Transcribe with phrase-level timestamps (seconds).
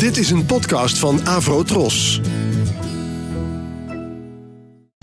[0.00, 2.20] Dit is een podcast van Avro Tros.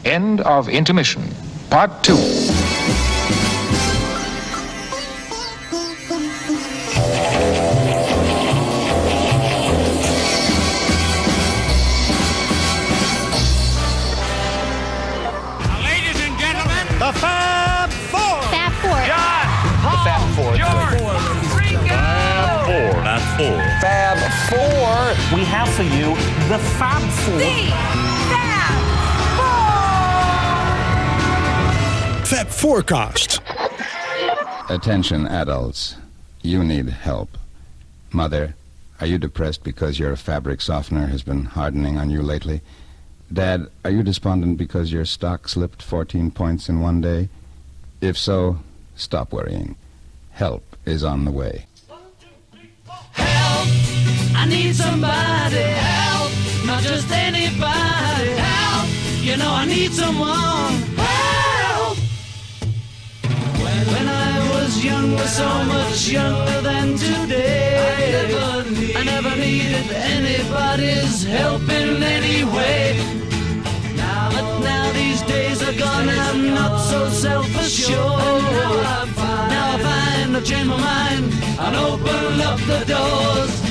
[0.01, 1.23] End of intermission.
[1.67, 2.46] Part 2.
[25.77, 26.15] For you
[26.49, 27.39] the Fab Four.
[32.25, 33.41] Fab Forecast.
[34.69, 35.97] Attention, adults.
[36.41, 37.37] You need help.
[38.11, 38.55] Mother,
[38.99, 42.61] are you depressed because your fabric softener has been hardening on you lately?
[43.31, 47.29] Dad, are you despondent because your stock slipped 14 points in one day?
[48.01, 48.61] If so,
[48.95, 49.75] stop worrying.
[50.31, 51.66] Help is on the way.
[54.39, 55.65] I need somebody.
[55.91, 56.31] Help!
[56.63, 58.29] Not just anybody.
[58.37, 58.87] Help!
[59.25, 60.73] You know I need someone.
[60.95, 61.97] Help!
[63.63, 68.29] When, I was younger, so much younger than today,
[68.95, 72.95] I never, needed anybody's help in any way.
[74.33, 78.43] But now these days are gone and I'm not so self-assured.
[79.53, 83.66] Now I find, I changed my mind and open up the doors.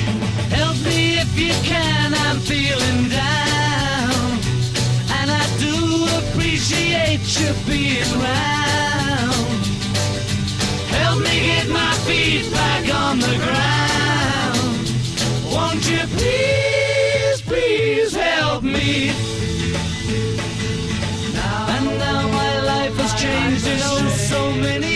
[0.51, 4.39] Help me if you can, I'm feeling down.
[5.19, 5.75] And I do
[6.21, 9.63] appreciate you being around.
[10.99, 14.83] Help me get my feet back on the ground.
[15.53, 19.11] Won't you please, please help me?
[21.75, 24.96] And now my life has changed in oh so many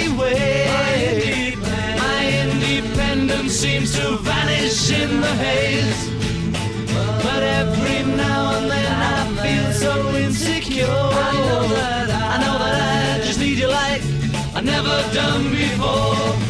[3.31, 6.11] independence seems to vanish in the haze.
[7.23, 10.87] But every now and then I feel so insecure.
[10.87, 14.03] I know that I, I know that I just need you like
[14.55, 16.50] I've never done before.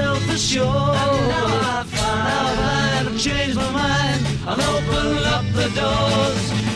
[0.00, 0.66] So self-assured.
[0.66, 4.20] Now I find, now I find I've changed my mind.
[4.46, 6.69] I'll open up the doors.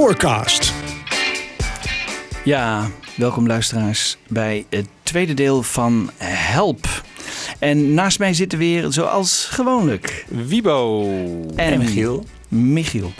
[0.00, 0.72] Forecast.
[2.44, 6.86] Ja, welkom luisteraars bij het tweede deel van Help.
[7.58, 11.06] En naast mij zitten weer, zoals gewoonlijk, Wiebo.
[11.56, 12.24] en Michiel.
[12.48, 13.12] Michiel.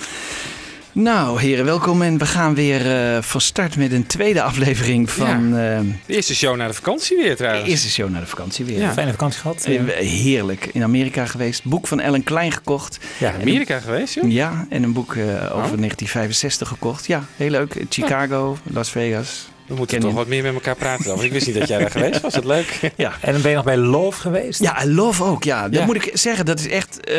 [0.93, 5.45] Nou, heren, welkom en we gaan weer eh, van start met een tweede aflevering van
[5.57, 7.69] eh, De eerste show na de vakantie weer de trouwens.
[7.69, 8.79] eerste show naar de vakantie weer.
[8.79, 8.93] Ja.
[8.93, 9.65] Fijne vakantie gehad.
[9.65, 10.67] Eh, Heerlijk.
[10.73, 11.65] In Amerika geweest.
[11.65, 12.99] Boek van Ellen Klein gekocht.
[13.19, 14.31] Ja, Amerika geweest joh.
[14.31, 17.07] Ja, en een boek eh, over 1965 gekocht.
[17.07, 17.85] Ja, heel leuk.
[17.89, 19.49] Chicago, Las Vegas.
[19.71, 21.13] We moeten Ken toch wat meer met elkaar praten dan.
[21.15, 22.33] Want ik wist niet dat jij daar geweest was.
[22.35, 22.79] Dat leuk.
[22.97, 24.61] Ja, En dan ben je nog bij Love geweest?
[24.63, 25.45] Ja, I Love ook.
[25.45, 25.85] Ja, dat Ja.
[25.87, 26.45] moet ik zeggen.
[26.45, 27.01] Dat is echt.
[27.01, 27.19] eh,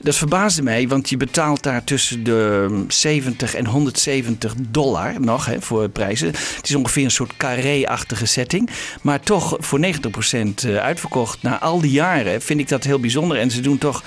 [0.00, 5.60] dat verbaasde mij, want je betaalt daar tussen de 70 en 170 dollar nog hè,
[5.60, 6.26] voor prijzen.
[6.26, 8.70] Het is ongeveer een soort carré-achtige setting.
[9.02, 11.42] Maar toch voor 90% eh, uitverkocht.
[11.42, 13.38] Na al die jaren vind ik dat heel bijzonder.
[13.38, 14.02] En ze doen toch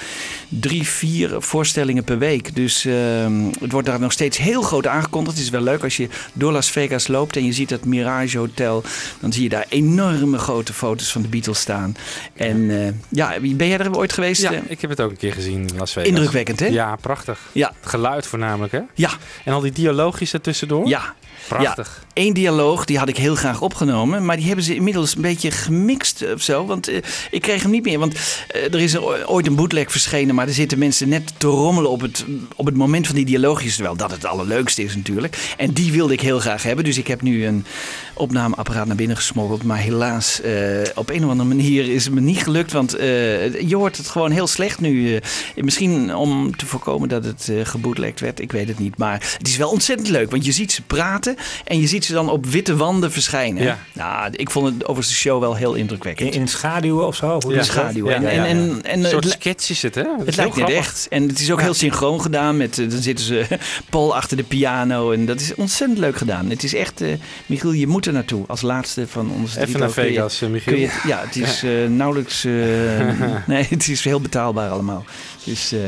[0.50, 2.56] drie, vier voorstellingen per week.
[2.56, 5.36] Dus ehm, het wordt daar nog steeds heel groot aangekondigd.
[5.36, 8.38] Het is wel leuk als je door Las Vegas loopt en je ziet dat Mirage
[8.38, 8.84] Hotel.
[9.20, 11.96] Dan zie je daar enorme grote foto's van de Beatles staan.
[12.34, 14.42] En eh, ja, ben jij er ooit geweest?
[14.42, 14.60] Ja, eh?
[14.68, 16.10] ik heb het ook een keer gezien in Las Vegas.
[16.10, 16.66] Indrukwekkend, hè?
[16.66, 17.40] Ja, prachtig.
[17.52, 17.74] Ja.
[17.80, 18.82] Het geluid voornamelijk hè.
[18.94, 19.10] Ja,
[19.46, 20.88] En al die dialoogjes ertusserer.
[20.88, 21.16] ja.
[21.48, 22.02] Prachtig.
[22.02, 24.26] Ja, één dialoog, die had ik heel graag opgenomen.
[24.26, 26.66] Maar die hebben ze inmiddels een beetje gemixt of zo.
[26.66, 26.98] Want eh,
[27.32, 28.00] ik kreeg hem niet meer.
[28.00, 28.14] Want
[28.48, 30.36] eh, er is er ooit een bootleg verschenen.
[30.36, 32.26] Maar er zitten mensen net te rommelen op het,
[32.56, 33.76] op het moment van die dialoogjes.
[33.76, 35.54] Terwijl dat het allerleukste is natuurlijk.
[35.58, 36.86] En die wilde ik heel graag hebben.
[36.86, 37.66] Dus ik heb nu een
[38.14, 39.64] opnameapparaat naar binnen gesmokkeld.
[39.64, 40.54] Maar helaas, eh,
[40.96, 42.72] op een of andere manier is het me niet gelukt.
[42.72, 45.20] Want je hoort het gewoon heel slecht nu.
[45.56, 48.98] misschien om te voorkomen dat het geboetlekt werd, ik weet het niet.
[48.98, 51.29] Maar het is wel ontzettend leuk, want je ziet ze praten
[51.64, 53.64] en je ziet ze dan op witte wanden verschijnen.
[53.64, 53.80] Ja.
[53.94, 56.34] Nou, ik vond het overigens de show wel heel indrukwekkend.
[56.36, 57.28] In, in schaduwen of zo?
[57.42, 57.76] Hoe In is dat?
[57.76, 58.08] schaduw.
[58.08, 58.64] En, Ja, ja, en, ja.
[58.64, 60.04] en, en Een soort het, sketch is het, hè?
[60.04, 60.76] Dat het heel lijkt net grappig.
[60.78, 61.08] echt.
[61.10, 62.58] En het is ook heel synchroon gedaan.
[62.58, 63.46] Met, eh, dan zitten ze
[63.90, 65.12] Paul achter de piano.
[65.12, 66.50] En dat is ontzettend leuk gedaan.
[66.50, 67.08] Het is echt, eh,
[67.46, 68.44] Michiel, je moet er naartoe.
[68.48, 70.74] Als laatste van onze Even naar kun je- Vegas, eh, Michiel.
[70.74, 72.44] kun je- ja, het is eh, nauwelijks...
[72.46, 72.52] eh,
[73.48, 75.06] nee, het is heel betaalbaar allemaal.
[75.44, 75.80] Dus eh,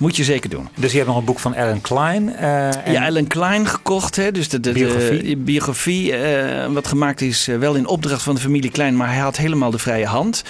[0.00, 0.68] moet je zeker doen.
[0.76, 2.36] Dus je hebt nog een boek van Alan Klein.
[2.36, 4.16] eh, en- Ja, Ellen Klein gekocht.
[4.16, 4.32] Hè?
[4.32, 5.36] Dus de, de, de- Biografie.
[5.36, 9.18] biografie eh, wat gemaakt is, eh, wel in opdracht van de familie Klein, maar hij
[9.18, 10.42] had helemaal de vrije hand.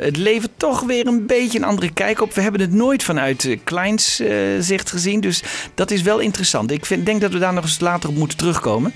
[0.00, 2.34] Het levert toch weer een beetje een andere kijk op.
[2.34, 4.20] We hebben het nooit vanuit Kleins
[4.60, 5.42] zicht gezien, dus
[5.74, 6.70] dat is wel interessant.
[6.70, 8.92] Ik vind, denk dat we daar nog eens later op moeten terugkomen.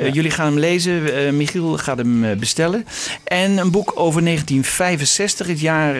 [0.00, 2.84] Eh, Jullie gaan hem lezen, eh, Michiel gaat hem eh, bestellen.
[3.24, 5.94] En een boek over 1965, het jaar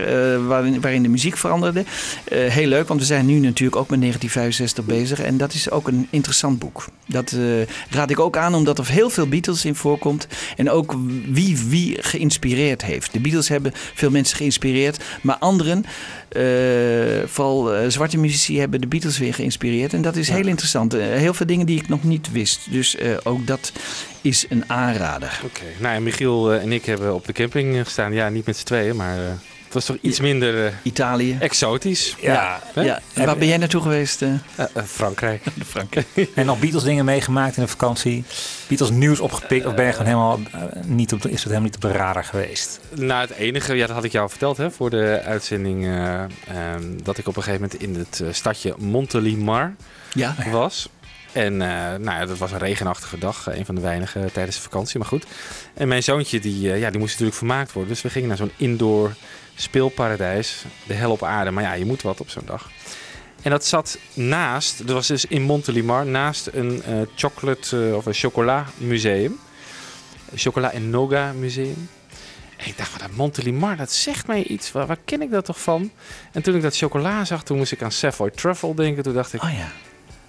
[0.46, 1.84] waarin, waarin de muziek veranderde.
[2.30, 5.20] Heel leuk, want we zijn nu natuurlijk ook met 1965 bezig.
[5.20, 6.84] En dat is ook een interessant boek.
[7.06, 7.36] Dat
[7.90, 10.26] raad ik ook aan, omdat er heel veel Beatles in voorkomt.
[10.56, 10.94] En ook
[11.30, 13.12] wie wie geïnspireerd heeft.
[13.12, 15.84] De Beatles hebben veel mensen geïnspireerd, maar anderen,
[17.26, 19.92] vooral zwarte muzici, hebben de Beatles weer geïnspireerd.
[19.92, 20.92] En dat is heel interessant.
[20.92, 22.66] Heel veel dingen die ik nog niet wist.
[22.70, 23.72] Dus ook dat
[24.20, 25.40] is een aanrader.
[25.44, 28.12] Oké, nou ja, Michiel eh, en ik hebben op de camping eh, gestaan.
[28.12, 29.24] Ja, niet met z'n tweeën, maar eh,
[29.64, 31.36] het was toch iets minder eh, Italië.
[31.40, 32.16] exotisch.
[32.20, 32.60] ja.
[32.74, 34.22] Ja, en waar ben jij naartoe geweest,
[34.86, 35.42] Frankrijk.
[35.66, 35.94] Frank?
[36.34, 38.24] En nog Beatles dingen meegemaakt in de vakantie.
[38.68, 39.66] Beatles nieuws opgepikt.
[39.66, 40.40] Of ben je gewoon helemaal
[40.86, 42.80] niet op de, is het helemaal niet op de radar geweest?
[42.94, 46.28] Nou, het enige, ja, dat had ik jou verteld hè, voor de uitzending, eh, ehm,
[47.02, 49.74] dat ik op een gegeven moment in het stadje Montelimar
[50.12, 50.34] Ja.
[50.50, 50.88] was.
[51.32, 54.56] En eh, nou ja, dat was een regenachtige dag, eh, een van de weinige tijdens
[54.56, 55.26] de vakantie, maar goed.
[55.74, 57.92] En mijn zoontje, die, eh, ja, die moest natuurlijk vermaakt worden.
[57.92, 59.14] Dus we gingen naar zo'n indoor
[59.54, 61.50] speelparadijs, de hel op aarde.
[61.50, 62.70] Maar ja, je moet wat op zo'n dag.
[63.42, 68.06] En dat zat naast, dat was dus in Montelimar, naast een eh, chocolate eh, of
[68.06, 69.38] een chocola museum.
[70.34, 71.88] Chocola en Noga museum.
[72.56, 74.72] En ik dacht, dat Montelimar, dat zegt mij iets.
[74.72, 75.90] Waar, waar ken ik dat toch van?
[76.32, 79.02] En toen ik dat chocola zag, toen moest ik aan Savoy Truffle denken.
[79.02, 79.72] Toen dacht ik, Oh ja.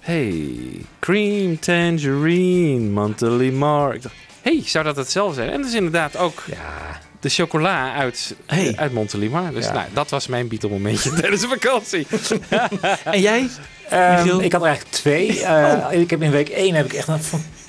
[0.02, 0.54] Hey,
[1.00, 3.94] cream tangerine, Montelimar.
[3.94, 5.50] Ik dacht, hey, zou dat hetzelfde zijn?
[5.50, 7.00] En dat is inderdaad ook Ja.
[7.20, 8.72] de chocola uit, Hey.
[8.76, 9.52] uit Montelimar.
[9.52, 9.72] Dus Ja.
[9.72, 12.06] nou, dat was mijn Beatle momentje tijdens de vakantie.
[13.04, 13.48] En jij?
[13.90, 14.42] Michiel?
[14.42, 15.42] ik had er eigenlijk twee.
[15.42, 17.20] Eh, Ik heb in week 1 heb ik echt een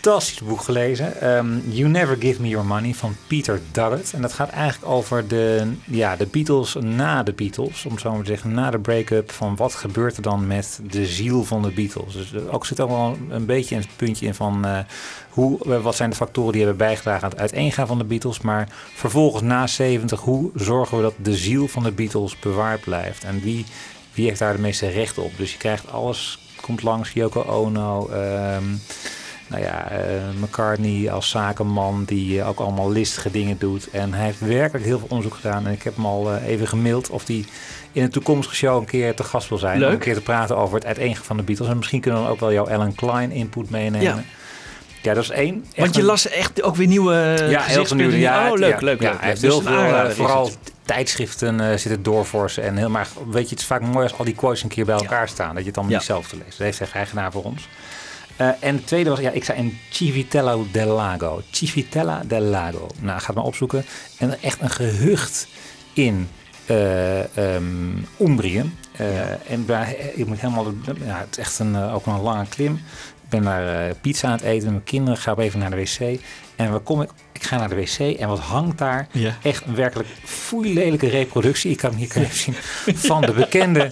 [0.04, 1.22] fantastisch boek gelezen.
[1.22, 4.14] Ehm, you Never Give Me Your Money van Peter Duggett.
[4.14, 7.86] En dat gaat eigenlijk over de, ja, de Beatles na de Beatles.
[7.86, 9.32] Om zo maar te zeggen, na de break-up.
[9.32, 12.14] Van wat gebeurt er dan met de ziel van de Beatles.
[12.14, 14.66] Dus er ook zit ook wel een beetje een puntje in van...
[14.66, 14.80] eh,
[15.30, 18.42] hoe, eh, wat zijn de factoren die hebben bijgedragen aan het uiteengaan van de Beatles.
[18.42, 23.24] Maar vervolgens na 70, hoe zorgen we dat de ziel van de Beatles bewaard blijft?
[23.24, 23.66] En wie
[24.14, 25.32] wie heeft daar de meeste recht op?
[25.38, 28.64] Dus je krijgt alles, komt langs, Yoko Ono, ehm,
[29.54, 30.00] nou ja, eh,
[30.42, 33.90] McCartney als zakenman die eh, ook allemaal listige dingen doet.
[33.90, 35.66] En hij heeft werkelijk heel veel onderzoek gedaan.
[35.68, 37.46] En ik heb hem al eh, even gemaild of hij
[37.92, 39.80] in een toekomstige show een keer te gast wil zijn.
[39.80, 39.88] Leuk.
[39.88, 41.68] Om een keer te praten over het uiteengaan van de Beatles.
[41.70, 44.02] En misschien kunnen we dan ook wel jouw Alan Klein input meenemen.
[44.16, 44.24] Ja.
[45.02, 45.54] Ja, dat is één.
[45.54, 48.08] Want Echt je een- las echt ook weer nieuwe ja, heel veel gezichtspunten.
[48.08, 48.20] nieuws.
[48.22, 49.20] Ja, oh, leuk, ja, leuk, ja, leuk.
[49.20, 50.58] Hij heeft heel veel, vooral het.
[50.86, 52.64] tijdschriften eh, zitten doorforsen.
[52.64, 54.86] En heel maar, weet je, het is vaak mooi als al die quotes een keer
[54.86, 55.50] bij elkaar staan.
[55.50, 56.66] Dat je het dan niet zelf te lezen.
[56.66, 57.68] Dat heeft graag gedaan voor ons.
[58.36, 61.42] Eh, en het tweede was, ja, ik zei in Civitella del Lago.
[61.52, 62.88] Civitella del Lago.
[63.00, 63.86] Nou, ga het maar opzoeken.
[64.18, 65.48] En echt een gehucht
[65.94, 66.28] in
[66.66, 68.72] ehm, Umbrië.
[68.98, 70.74] Eh, En daar, je moet helemaal,
[71.06, 72.74] ja, het is echt een, ook een lange klim.
[73.24, 75.18] Ik ben daar pizza aan het eten met mijn kinderen.
[75.20, 76.20] Ga even naar de wc.
[76.56, 79.08] En we komen, ik ga naar de wc en wat hangt daar?
[79.12, 79.38] Ja.
[79.44, 81.72] Echt een werkelijk foeilelijke reproductie.
[81.72, 82.56] Ik kan hem hier even zien.
[83.10, 83.92] Van de bekende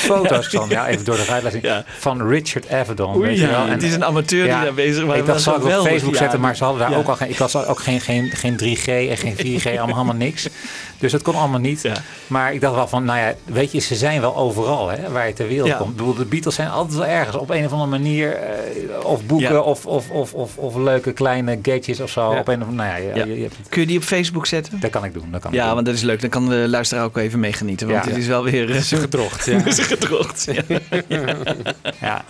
[0.00, 0.52] foto's.
[0.52, 1.58] Hem ja, even door de.
[1.62, 1.84] Ja.
[1.98, 3.16] Van Richard Avedon.
[3.16, 3.64] Oei, weet je wel.
[3.64, 5.16] En- het is een amateur ja, die daar bezig was.
[5.16, 6.96] ik dacht, zal ik op Facebook zetten, maar ze hadden daar ja.
[6.96, 10.14] ook al geen, ik had ook geen, geen, geen 3G en geen 4G, allemaal, helemaal
[10.14, 10.48] niks.
[10.98, 11.82] Dus dat kon allemaal niet.
[11.82, 11.92] Ja.
[12.26, 15.26] Maar ik dacht wel van, nou ja, weet je, ze zijn wel overal hè, waar
[15.26, 15.76] je ter wereld Ja.
[15.76, 15.90] komt.
[15.90, 19.24] Ik bedoel, de Beatles zijn altijd wel ergens op een of andere manier, eh, of
[19.26, 19.60] boeken Ja.
[19.60, 22.32] of, of, of, of, of leuke kleine gadgets of zo.
[22.32, 22.38] Ja.
[22.38, 23.24] Op een of nou ja, je, Ja.
[23.24, 23.68] je, je hebt het.
[23.68, 24.80] Kun je die op Facebook zetten?
[24.80, 25.28] Dat kan ik doen.
[25.30, 25.74] Dat kan ik Ja, doen.
[25.74, 26.20] want dat is leuk.
[26.20, 27.88] Dan kan de luisteraar ook even meegenieten.
[27.88, 28.10] Want Ja.
[28.10, 29.58] het is wel weer eh, Gedrocht, ja.
[29.90, 30.46] gedrocht.
[30.52, 30.62] Ja,
[32.00, 32.24] ja.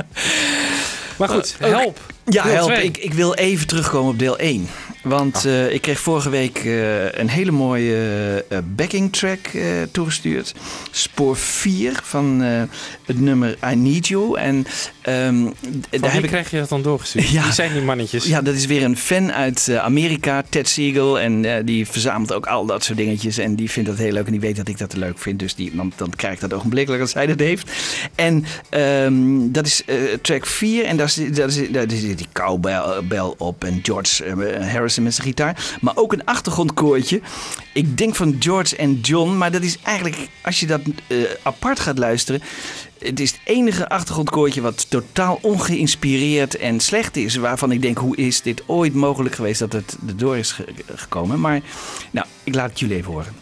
[1.17, 2.01] Maar goed, help.
[2.25, 2.71] ja Deel help.
[2.71, 4.69] Ik, ik wil even terugkomen op deel 1.
[5.03, 9.39] Want eh, ik kreeg vorige week eh, een hele mooie eh, backing track
[9.91, 10.55] toegestuurd.
[10.91, 12.41] Spoor 4 van
[13.05, 14.39] het nummer I Need You.
[14.39, 14.67] En
[15.03, 15.55] Van
[15.91, 17.29] daar wie heb ik krijg je dat dan doorgestuurd?
[17.31, 17.43] Ja.
[17.43, 18.25] Wie zijn die mannetjes?
[18.25, 21.21] Ja, dat is weer een fan uit Amerika, Ted Siegel.
[21.21, 23.39] En die verzamelt ook al dat soort dingetjes.
[23.39, 24.27] En die vindt dat heel leuk.
[24.27, 25.39] En die weet dat ik dat leuk vind.
[25.39, 27.71] Dus die, dan, dan krijg ik dat ogenblikkelijk als hij dat heeft.
[28.15, 29.83] En ehm, dat is
[30.23, 30.85] track 4.
[30.85, 33.65] En daar zit, daar, zit, daar zit die cowbell bell op.
[33.65, 35.77] En George eh, Met zijn gitaar.
[35.81, 37.21] Maar ook een achtergrondkoortje.
[37.73, 39.37] Ik denk van George en John.
[39.37, 42.43] Maar dat is eigenlijk, als je dat eh, apart gaat luisteren...
[42.99, 47.37] Het is het enige achtergrondkoortje wat totaal ongeïnspireerd en slecht is.
[47.37, 51.41] Waarvan ik denk, hoe is dit ooit mogelijk geweest dat het erdoor is ge- gekomen?
[51.41, 51.61] Maar
[52.11, 53.35] nou, ik laat het jullie even horen.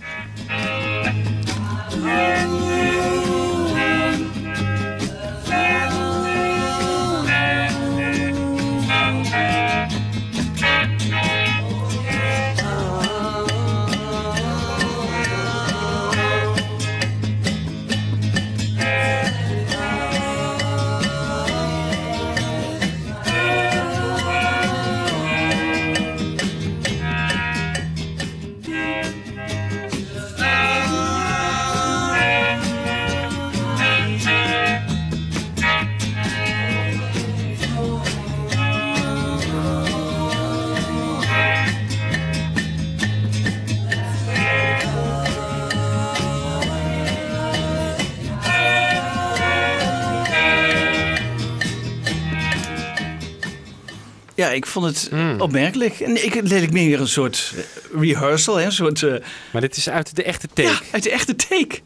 [54.38, 55.40] Ja, ik vond het Hmm.
[55.40, 56.00] opmerkelijk.
[56.00, 58.64] En ik leek meer een soort eh, rehearsal, hè?
[58.64, 59.02] een soort...
[59.02, 59.14] eh,
[59.52, 60.68] Maar dit is uit de echte take.
[60.68, 61.80] ja, uit de echte take.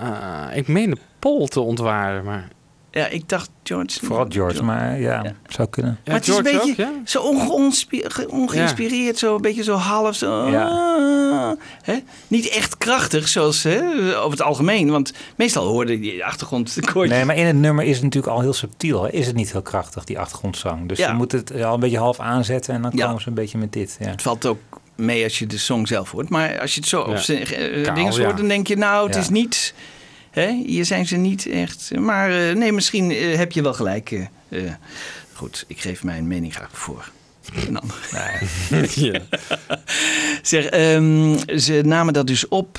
[0.00, 2.48] Ah, ik meen de Pol te ontwaren, maar...
[2.92, 4.06] Ja, ik dacht George...
[4.06, 5.32] Vooral George, maar ja, Ja.
[5.48, 5.98] zou kunnen.
[6.04, 7.00] maar het is een George beetje ook, ja?
[7.04, 10.14] zo ongeïnspi- ge- ongeïnspireerd, zo een beetje zo half.
[10.14, 10.66] Zo, Ja.
[10.68, 11.98] ah, hè?
[12.28, 13.80] Niet echt krachtig, zoals hè,
[14.18, 14.90] over het algemeen.
[14.90, 18.52] Want meestal hoorde die achtergrond Nee, maar in het nummer is het natuurlijk al heel
[18.52, 19.02] subtiel.
[19.02, 19.10] Hè?
[19.10, 20.88] Is het niet heel krachtig, die achtergrondzang.
[20.88, 21.08] Dus Ja.
[21.08, 23.06] je moet het al een beetje half aanzetten en dan Ja.
[23.06, 23.96] komen ze een beetje met dit.
[24.00, 24.06] Ja.
[24.08, 24.58] Het valt ook
[24.96, 26.28] mee als je de song zelf hoort.
[26.28, 28.24] Maar als je het zo op zijn eh, dingen ja.
[28.24, 29.20] hoort, dan denk je, nou, het Ja.
[29.20, 29.74] is niet.
[30.32, 31.90] Hè, hier zijn ze niet echt.
[31.98, 34.10] Maar eh, nee, misschien eh, heb je wel gelijk.
[34.48, 34.60] eh,
[35.32, 37.10] goed, ik geef mijn mening graag voor.
[37.66, 37.80] Een
[38.94, 39.20] ja.
[40.42, 42.78] Zeg, ehm, ze namen dat dus op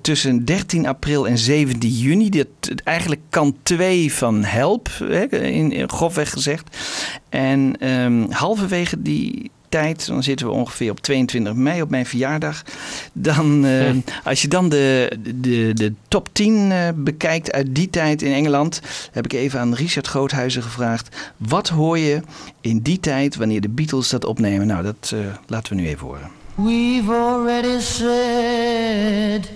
[0.00, 2.28] tussen 13 april en 17 juni.
[2.28, 2.46] Dat,
[2.84, 6.76] eigenlijk kant 2 van Help, hè, in, in grofweg gezegd.
[7.28, 12.62] En ehm, halverwege die tijd, dan zitten we ongeveer op 22 mei, op mijn verjaardag.
[13.12, 13.90] Dan, eh,
[14.24, 18.80] als je dan de, de, de top 10 eh, bekijkt uit die tijd in Engeland,
[19.12, 21.16] heb ik even aan Richard Groothuizen gevraagd.
[21.36, 22.20] Wat hoor je
[22.60, 24.66] in die tijd wanneer de Beatles dat opnemen?
[24.66, 26.30] Nou, dat eh, laten we nu even horen.
[26.54, 29.50] We've already said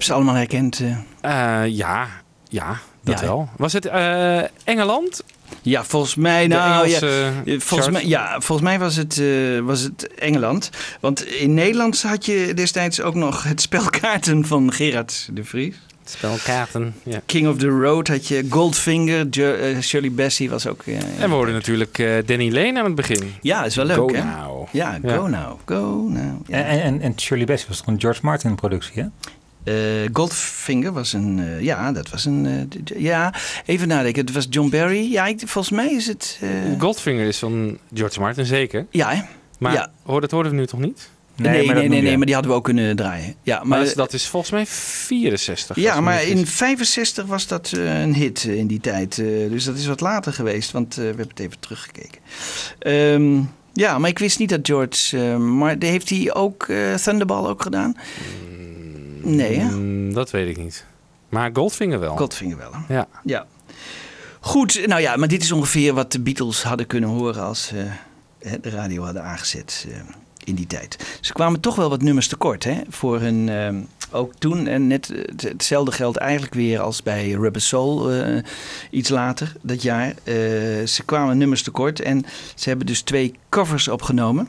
[0.00, 0.80] hebt ze allemaal herkend.
[1.20, 1.62] eh.
[1.62, 2.08] Eh, ja,
[2.48, 3.48] ja, dat Ja, wel.
[3.56, 5.22] Was het eh, Engeland?
[5.62, 9.80] Ja, volgens mij, nou, ja, Engelse volgens mij, ja, volgens mij was het, eh, was
[9.80, 10.70] het Engeland.
[11.00, 15.74] Want in Nederland had je destijds ook nog het spelkaarten van Gerard de Vries.
[16.04, 17.20] Spelkaarten, ja.
[17.26, 20.82] King of the Road had je, Goldfinger, Jo- Shirley Bassey was ook...
[20.86, 23.34] eh, En we hoorden natuurlijk eh, Danny Lane aan het begin.
[23.40, 24.24] ja, is wel leuk, Go hè?
[24.24, 24.68] now.
[24.72, 25.26] Ja, go Ja.
[25.26, 26.40] now, go now.
[26.48, 26.56] Ja.
[26.62, 29.08] En, en, en Shirley Bassey was toch een George Martin productie, hè?
[29.64, 29.74] Eh,
[30.12, 33.34] Goldfinger was een, eh, ja, dat was een, eh, ja,
[33.66, 34.24] even nadenken.
[34.24, 35.12] Het was John Barry.
[35.12, 36.48] Ja, ik, volgens mij is het, eh,
[36.78, 38.86] Goldfinger is van George Martin, zeker.
[38.90, 39.22] ja, hè?
[39.58, 39.90] Maar Ja.
[40.02, 41.08] hoor, dat hoorden we nu toch niet?
[41.36, 43.34] Nee, nee, maar nee, nee, maar die hadden we ook kunnen draaien.
[43.42, 45.76] Ja, Maar, maar, dat, is, dat is volgens mij 64.
[45.76, 46.54] als ja, maar in vergis.
[46.54, 49.18] 65 was dat eh, een hit in die tijd.
[49.18, 52.20] eh, dus dat is wat later geweest, want eh, we hebben het even teruggekeken.
[52.78, 53.40] Ehm,
[53.72, 55.18] ja, maar ik wist niet dat George...
[55.18, 57.96] eh, maar heeft hij ook eh, Thunderball ook gedaan?
[59.22, 59.70] Nee, hè?
[59.70, 60.84] Mm, dat weet ik niet.
[61.28, 62.16] Maar Goldfinger wel.
[62.16, 62.94] Goldfinger wel, hè?
[62.94, 63.08] Ja.
[63.24, 63.46] Ja.
[64.40, 67.86] Goed, nou ja, maar dit is ongeveer wat de Beatles hadden kunnen horen als ze
[68.38, 69.96] eh, de radio hadden aangezet eh,
[70.44, 71.18] in die tijd.
[71.20, 73.74] Ze kwamen toch wel wat nummers tekort hè, voor hun, eh,
[74.10, 74.66] ook toen.
[74.66, 78.10] En net het- hetzelfde geldt eigenlijk weer als bij Rubber Soul
[78.90, 80.14] iets later dat jaar.
[80.86, 82.24] Ze kwamen nummers tekort en
[82.54, 84.48] ze hebben dus twee covers opgenomen.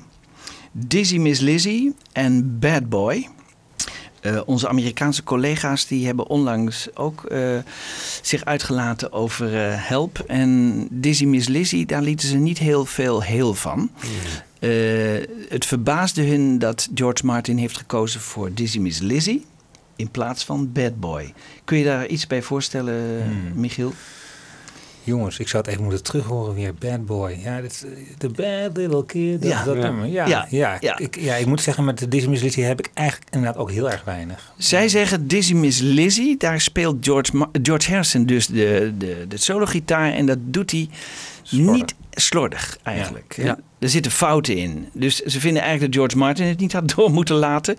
[0.71, 3.29] Dizzy Miss Lizzy en Bad Boy.
[4.21, 7.57] Eh, onze Amerikaanse collega's die hebben onlangs ook eh,
[8.21, 10.23] zich uitgelaten over eh, Help.
[10.27, 13.91] En Dizzy Miss Lizzy, daar lieten ze niet heel veel heel van.
[14.59, 14.69] Eh,
[15.49, 19.41] het verbaasde hun dat George Martin heeft gekozen voor Dizzy Miss Lizzy
[19.95, 21.33] in plaats van Bad Boy.
[21.63, 23.23] Kun je daar iets bij voorstellen,
[23.55, 23.93] Michiel?
[25.03, 26.73] Jongens, ik zou het even moeten terughoren weer.
[26.75, 27.39] Bad Boy.
[27.43, 29.41] Ja, is, eh, The Bad Little Kid.
[29.41, 29.63] Dat, Ja.
[29.63, 29.81] dat Ja.
[29.81, 30.05] nummer.
[30.07, 30.47] Ja, Ja.
[30.49, 30.97] ja, Ja.
[30.97, 33.71] Ik, ja, ik moet zeggen, met de Disney Miss Lizzy heb ik eigenlijk inderdaad ook
[33.71, 34.53] heel erg weinig.
[34.57, 39.37] Zij zeggen Dizzy Miss Lizzy, daar speelt George, Ma- George Harrison dus de, de, de
[39.37, 40.13] solo-gitaar.
[40.13, 40.89] En dat doet hij
[41.43, 41.73] Slordig.
[41.75, 43.33] niet slordig eigenlijk.
[43.37, 43.57] Ja.
[43.79, 44.87] Er zitten fouten in.
[44.93, 47.75] Dus ze vinden eigenlijk dat George Martin het niet had door moeten laten.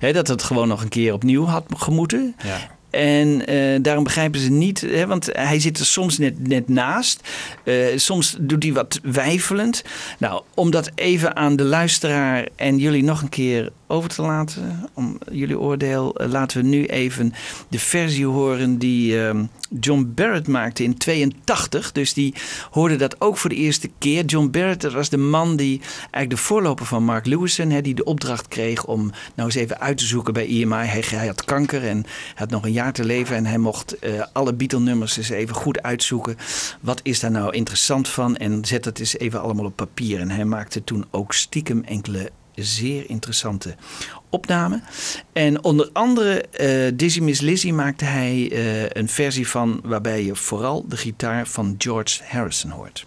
[0.00, 0.12] Ja.
[0.12, 2.34] Dat het gewoon nog een keer opnieuw had gemoeten.
[2.44, 2.58] Ja.
[2.96, 7.20] En eh, daarom begrijpen ze niet, hè, want hij zit er soms net, net naast.
[7.64, 9.84] Eh, soms doet hij wat wijfelend.
[10.18, 14.88] Nou, om dat even aan de luisteraar en jullie nog een keer over te laten,
[14.92, 17.32] om jullie oordeel, eh, laten we nu even
[17.68, 19.44] de versie horen die ehm,
[19.80, 21.92] John Barrett maakte in 82.
[21.92, 22.34] Dus die
[22.70, 24.24] hoorde dat ook voor de eerste keer.
[24.24, 27.94] John Barrett, dat was de man die eigenlijk de voorloper van Mark Lewison, hè, die
[27.94, 30.84] de opdracht kreeg om nou eens even uit te zoeken bij EMI.
[30.86, 34.22] Hij, hij had kanker en had nog een jaar te leven en hij mocht eh,
[34.32, 36.36] alle Beatle-nummers eens even goed uitzoeken.
[36.80, 38.36] Wat is daar nou interessant van?
[38.36, 40.20] En zet het eens even allemaal op papier.
[40.20, 43.74] En hij maakte toen ook stiekem enkele zeer interessante
[44.30, 44.82] opnamen.
[45.32, 50.36] En onder andere eh Dizzy Miss Lizzy maakte hij eh, een versie van waarbij je
[50.36, 53.06] vooral de gitaar van George Harrison hoort.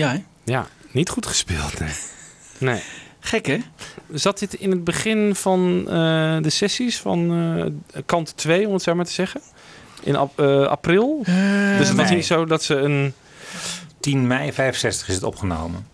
[0.00, 0.18] Ja, hè?
[0.44, 1.92] Ja, niet goed gespeeld, nee.
[2.70, 2.82] Nee.
[3.20, 3.58] Gek, hè?
[4.12, 7.32] Zat dit in het begin van eh, de sessies van
[7.92, 9.40] eh, kant 2, om het zo maar te zeggen?
[10.02, 11.20] In ap- eh, april?
[11.78, 12.16] dus het was nee.
[12.16, 13.14] niet zo dat ze een...
[14.00, 15.86] 10 mei 65 is het opgenomen.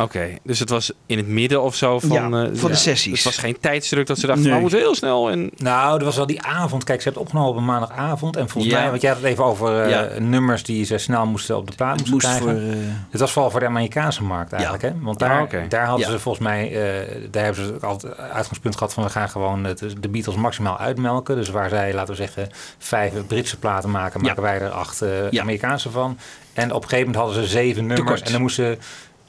[0.00, 2.10] Oké, dus het was in het midden of zo van...
[2.10, 3.14] Ja, eh, van de sessies.
[3.14, 4.52] Het was geen tijdsdruk dat ze dachten, Nee.
[4.52, 5.30] nou, we moeten heel snel.
[5.30, 5.50] En...
[5.56, 6.84] Nou, er was wel die avond.
[6.84, 8.36] Kijk, ze hebben het opgenomen op een maandagavond.
[8.36, 8.80] En volgens Ja.
[8.80, 10.08] mij, want jij had het even over eh, Ja.
[10.18, 12.48] nummers die ze snel moesten op de plaat moesten moest krijgen.
[12.48, 12.70] voor...
[12.72, 12.76] eh,
[13.10, 14.82] Het was vooral voor de Amerikaanse markt eigenlijk.
[14.82, 14.92] Hè?
[15.00, 15.64] Want daar, oké.
[15.68, 16.12] daar hadden Ja.
[16.12, 19.64] ze volgens mij, eh, daar hebben ze ook altijd uitgangspunt gehad van we gaan gewoon
[19.64, 21.36] het, de Beatles maximaal uitmelken.
[21.36, 24.26] Dus waar zij, laten we zeggen, vijf Britse platen maken, Ja.
[24.26, 25.40] maken wij er acht Ja.
[25.42, 26.18] Amerikaanse van.
[26.52, 28.78] En op een gegeven moment hadden ze zeven nummers en er moesten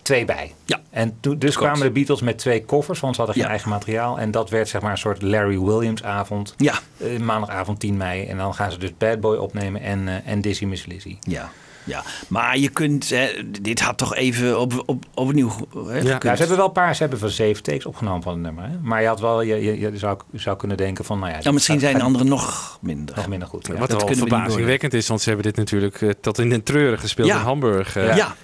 [0.06, 0.54] twee bij.
[0.66, 0.82] Ja.
[0.90, 3.54] En toen, dus kwamen de Beatles met twee koffers, want ze hadden geen Ja.
[3.56, 4.20] eigen materiaal.
[4.20, 6.54] En dat werd zeg maar een soort Larry Williams avond.
[6.58, 8.26] Ja, Eh, maandagavond 10 mei.
[8.26, 11.18] En dan gaan ze dus Bad Boy opnemen en, eh, en Dizzy Miss Lizzy.
[11.22, 11.50] ja.
[11.88, 13.28] Ja, maar je kunt, hè,
[13.62, 15.52] dit had toch even op, op, opnieuw
[15.88, 15.98] hè.
[16.00, 18.64] Ja, ze hebben wel een paar, ze hebben wel zeven takes opgenomen van het nummer.
[18.64, 18.70] Hè?
[18.82, 21.38] Maar je had wel, je, je, je zou, je zou kunnen denken van, nou ja,
[21.42, 23.16] Ja, misschien zijn de anderen nog minder.
[23.16, 23.68] nog minder goed.
[23.68, 23.74] Ja.
[23.76, 27.00] Wat dat wel verbazingwekkend is, want ze hebben dit natuurlijk eh, tot in den treuren
[27.00, 27.36] gespeeld Ja.
[27.38, 27.94] in Hamburg.
[27.94, 28.36] Ja,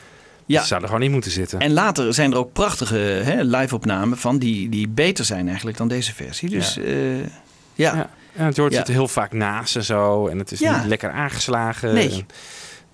[0.52, 0.62] ja.
[0.62, 1.60] Ze zouden gewoon niet moeten zitten.
[1.60, 6.14] En later zijn er ook prachtige live-opnamen van die, die beter zijn eigenlijk dan deze
[6.14, 6.50] versie.
[6.50, 6.82] Dus Ja.
[6.84, 6.96] ja,
[7.76, 7.96] ja.
[7.96, 8.10] Ja.
[8.36, 8.86] En George Ja.
[8.86, 10.28] zit heel vaak naast en zo.
[10.28, 11.94] En het is niet lekker aangeslagen.
[11.94, 12.10] Nee.
[12.12, 12.26] En-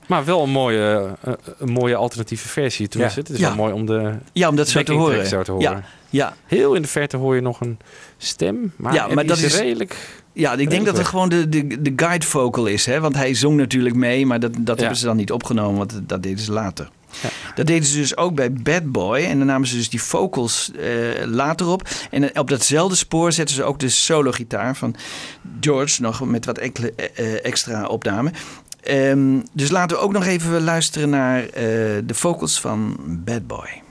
[0.08, 2.88] maar wel een mooie, eh, een mooie alternatieve versie.
[2.88, 3.28] Toen is het.
[3.28, 5.14] Het is wel mooi om de ja om dat zo te horen.
[5.16, 5.70] track zo te horen.
[5.70, 7.78] Ja, ja, Heel in de verte hoor je nog een
[8.18, 8.74] stem.
[8.76, 9.96] Maar, Ja, maar dat is- redelijk...
[10.34, 12.86] ja, ik denk dat het gewoon de, de, de guide vocal is.
[12.86, 13.00] Hè?
[13.00, 16.24] Want hij zong natuurlijk mee, maar dat, dat hebben ze dan niet opgenomen, want dat
[16.24, 16.90] deden ze later.
[17.22, 17.30] Ja.
[17.56, 19.20] Dat deden ze dus ook bij Bad Boy.
[19.20, 21.90] En dan namen ze dus die vocals eh, later op.
[22.12, 24.96] En op datzelfde spoor zetten ze ook de solo-gitaar van
[25.60, 28.32] George nog met wat enkele, eh, eh, extra opname.
[28.84, 31.52] Ehm, dus laten we ook nog even luisteren naar eh,
[32.06, 33.82] de vocals van Bad Boy.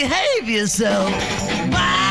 [0.00, 1.10] Behave yourself.
[1.70, 2.05] Buy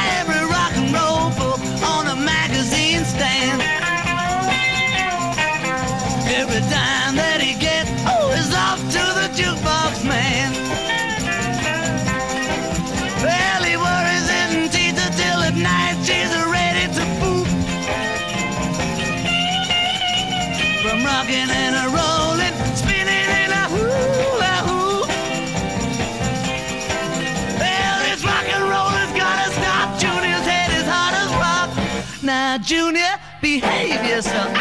[34.16, 34.55] behave yourself.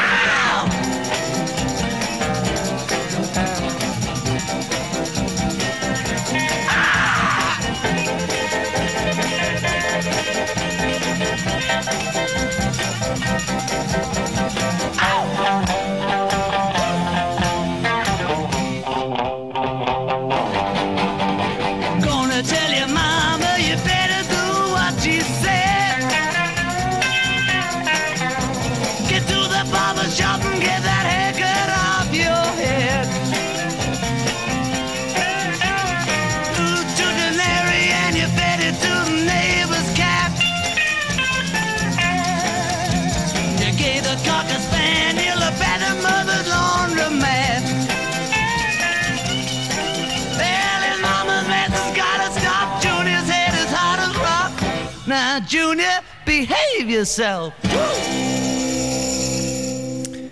[56.94, 57.52] Yourself.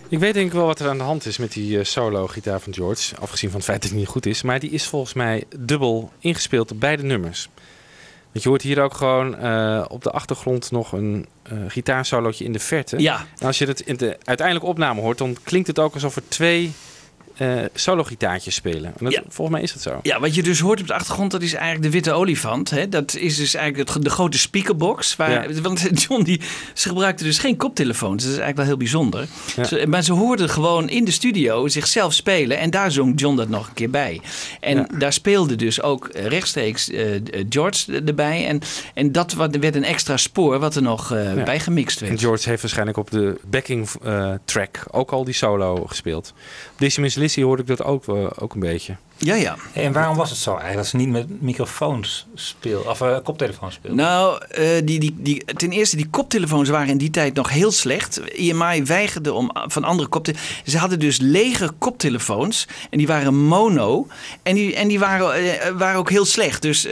[0.09, 2.61] Ik weet denk ik wel wat er aan de hand is met die eh, solo-gitaar
[2.61, 3.16] van George.
[3.16, 4.42] Afgezien van het feit dat hij niet goed is.
[4.42, 7.48] Maar die is volgens mij dubbel ingespeeld op beide nummers.
[8.33, 12.53] Want je hoort hier ook gewoon eh, op de achtergrond nog een eh gitaarsolootje in
[12.53, 12.98] de verte.
[13.01, 16.16] Ja, En als je het in de uiteindelijke opname hoort, dan klinkt het ook alsof
[16.16, 16.72] er twee
[17.42, 18.85] eh solo-gitaartjes spelen.
[18.85, 19.22] En dat, Ja.
[19.28, 19.98] Volgens mij is dat zo.
[20.02, 22.70] Ja, wat je dus hoort op de achtergrond, dat is eigenlijk de witte olifant.
[22.70, 22.88] Hè?
[22.88, 25.16] Dat is dus eigenlijk het, de grote speakerbox.
[25.16, 25.61] Waar, Ja.
[25.61, 26.40] Want John die,
[26.74, 28.22] ze gebruikte dus geen koptelefoons.
[28.22, 29.26] Dat is eigenlijk wel heel bijzonder.
[29.57, 29.64] Ja.
[29.64, 32.59] Ze- maar ze hoorden gewoon in de studio zichzelf spelen.
[32.59, 34.20] En daar zong John dat nog een keer bij.
[34.61, 37.07] En daar speelde dus ook rechtstreeks eh,
[37.48, 38.46] George erbij.
[38.46, 38.61] En,
[38.94, 42.20] en dat wat- werd een extra spoor wat er nog eh bij gemixt En werd.
[42.20, 43.88] George heeft waarschijnlijk op de backing
[44.44, 46.33] track ook al die solo gespeeld.
[46.78, 48.97] Dizzy Miss Lizzy hoorde ik dat ook, eh, ook een beetje.
[49.25, 49.57] Ja, ja.
[49.73, 53.75] En waarom was het zo eigenlijk dat ze niet met microfoons speelden, of eh, koptelefoons
[53.75, 54.05] speelden?
[54.05, 57.71] Nou, eh, die, die, die, ten eerste, die koptelefoons waren in die tijd nog heel
[57.71, 58.21] slecht.
[58.21, 60.63] EMI weigerde om van andere koptelefoons...
[60.65, 64.07] Ze hadden dus lege koptelefoons en die waren mono.
[64.43, 66.63] En die, en die waren, eh, waren ook heel slecht.
[66.63, 66.87] Dus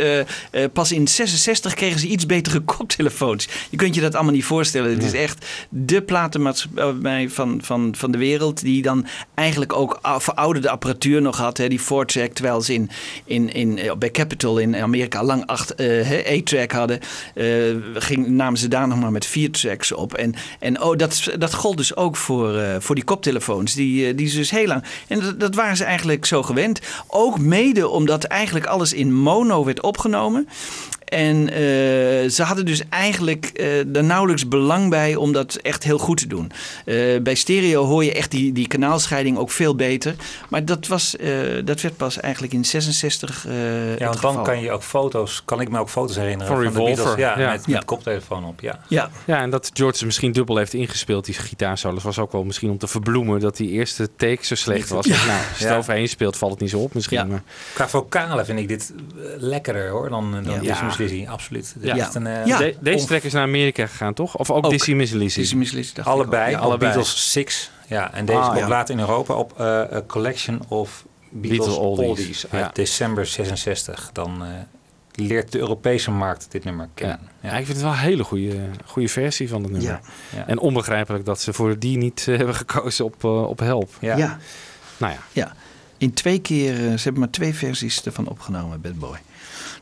[0.73, 3.49] pas in 66 kregen ze iets betere koptelefoons.
[3.71, 4.91] Je kunt je dat allemaal niet voorstellen.
[4.91, 8.61] Het is echt de platenmaatschappij van, van, van de wereld...
[8.61, 11.57] die dan eigenlijk ook verouderde apparatuur nog had.
[11.57, 11.81] Hè, die
[12.29, 12.91] terwijl ze in,
[13.25, 17.01] in, in, eh, bij Capitol in Amerika lang acht hè, A-track hadden...
[17.35, 17.47] eh,
[17.95, 20.15] ging, namen ze daar nog maar met vier tracks op.
[20.15, 23.75] En, en oh, dat, dat gold dus ook voor, voor die koptelefoons.
[23.75, 24.83] Die, die ze dus heel lang...
[25.07, 26.81] En dat, dat waren ze eigenlijk zo gewend.
[27.07, 30.49] Ook mede omdat eigenlijk alles in mono werd opgenomen...
[31.11, 31.59] En eh,
[32.31, 36.27] ze hadden dus eigenlijk eh er nauwelijks belang bij om dat echt heel goed te
[36.27, 36.51] doen.
[36.85, 40.15] Eh, bij stereo hoor je echt die, die kanaalscheiding ook veel beter.
[40.49, 41.31] Maar dat, was, eh,
[41.65, 43.59] dat werd pas eigenlijk in 66 eh ja,
[43.91, 44.33] het want geval.
[44.35, 47.19] dan kan je ook foto's, kan ik me ook foto's herinneren Van de Revolver, Beatles,
[47.19, 47.51] ja, ja.
[47.51, 47.83] met, met Ja.
[47.85, 48.81] koptelefoon op, ja.
[48.89, 52.71] Ja, Ja, en dat George misschien dubbel heeft ingespeeld, die gitaarsolos, was ook wel misschien
[52.71, 55.07] om te verbloemen dat die eerste take zo slecht was.
[55.07, 55.77] Nou, als je het Ja.
[55.77, 57.19] overheen speelt, valt het niet zo op misschien.
[57.19, 57.25] Ja.
[57.25, 57.43] Maar,
[57.75, 58.93] Qua vocalen vind ik dit
[59.39, 60.61] lekkerder hoor, dan, dan Ja.
[60.61, 61.75] Dizzy Lizzy, absoluut.
[61.77, 61.95] Dit Ja.
[61.95, 62.59] is echt een, eh, Ja.
[62.59, 64.37] De- deze track is naar Amerika gegaan, toch?
[64.37, 64.71] Of ook, Ook.
[64.71, 65.39] Dizzy Miss Lizzy?
[65.41, 66.79] Dizzy Miss Lizzy dacht ik Allebei, allebei.
[66.93, 67.71] Beatles 6.
[67.87, 68.69] Ja, en deze Ah, komt ja.
[68.69, 72.71] later in Europa op eh, A Collection of Beatles, Beatles Oldies, Oldies, uit ja.
[72.73, 74.11] december 66.
[74.13, 74.49] Dan eh,
[75.15, 76.91] leert de Europese markt dit nummer Ja.
[76.95, 77.21] kennen.
[77.41, 79.91] Ja, ik vind het wel een hele goede, goede versie van het nummer.
[79.91, 80.01] Ja.
[80.37, 80.47] Ja.
[80.47, 83.91] En onbegrijpelijk dat ze voor die niet hebben gekozen op, op Help.
[84.01, 84.17] Ja.
[84.17, 84.39] ja.
[84.97, 85.53] Nou ja, Ja,
[85.99, 89.17] in twee keer, eh, ze hebben maar twee versies ervan opgenomen, Bad Boy.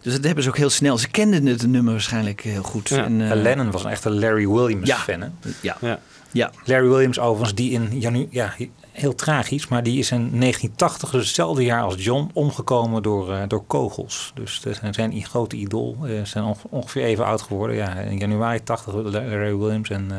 [0.09, 0.99] Dus dat hebben ze ook heel snel.
[0.99, 2.89] Ze kenden het nummer waarschijnlijk heel goed.
[2.89, 3.05] Ja.
[3.05, 4.97] En, eh, Eh, Lennon was een echte Larry Williams Ja.
[4.97, 5.21] fan.
[5.21, 5.29] hè?
[5.61, 5.99] ja, ja.
[6.33, 8.55] ja, Larry Williams overigens, die in janu ja,
[8.93, 13.43] heel tragisch, maar die is in 1980, dus hetzelfde jaar als John, omgekomen door, eh,
[13.49, 14.33] door kogels.
[14.35, 15.97] Dus zijn zijn grote idool.
[16.07, 17.77] eh zijn onge- ongeveer even oud geworden.
[17.77, 20.17] Ja, in januari 80 Larry Williams en eh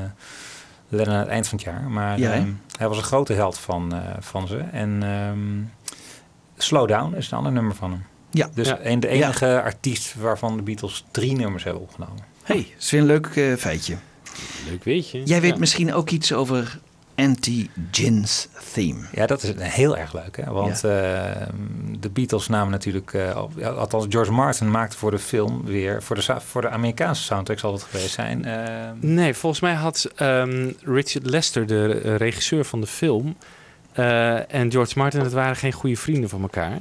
[0.91, 1.81] Lennon aan het eind van het jaar.
[1.89, 2.47] Maar Ja, ehm,
[2.77, 4.57] hij was een grote held van, eh, van ze.
[4.57, 5.37] En ehm,
[6.57, 8.03] Slow Down is een ander nummer van hem.
[8.31, 8.49] Ja.
[8.53, 8.79] Dus Ja.
[8.83, 12.23] een, de enige artiest waarvan de Beatles drie nummers hebben opgenomen.
[12.43, 13.95] hey, dat is weer een leuk eh, feitje.
[14.69, 15.23] leuk weet je.
[15.23, 15.59] Jij weet Ja.
[15.59, 16.79] misschien ook iets over
[17.15, 18.99] Anti-Gins Theme.
[19.11, 20.37] Ja, dat is heel erg leuk.
[20.37, 20.51] Hè?
[20.51, 21.31] Want eh,
[21.99, 23.13] de Beatles namen natuurlijk...
[23.13, 23.35] eh,
[23.77, 26.03] althans, George Martin maakte voor de film weer...
[26.03, 28.45] voor de, voor de Amerikaanse soundtrack zal het geweest zijn.
[28.45, 33.35] eh, Nee, volgens mij had ehm, Richard Lester, de eh, regisseur van de film,
[33.91, 36.77] eh, en George Martin, dat waren geen goede vrienden van elkaar.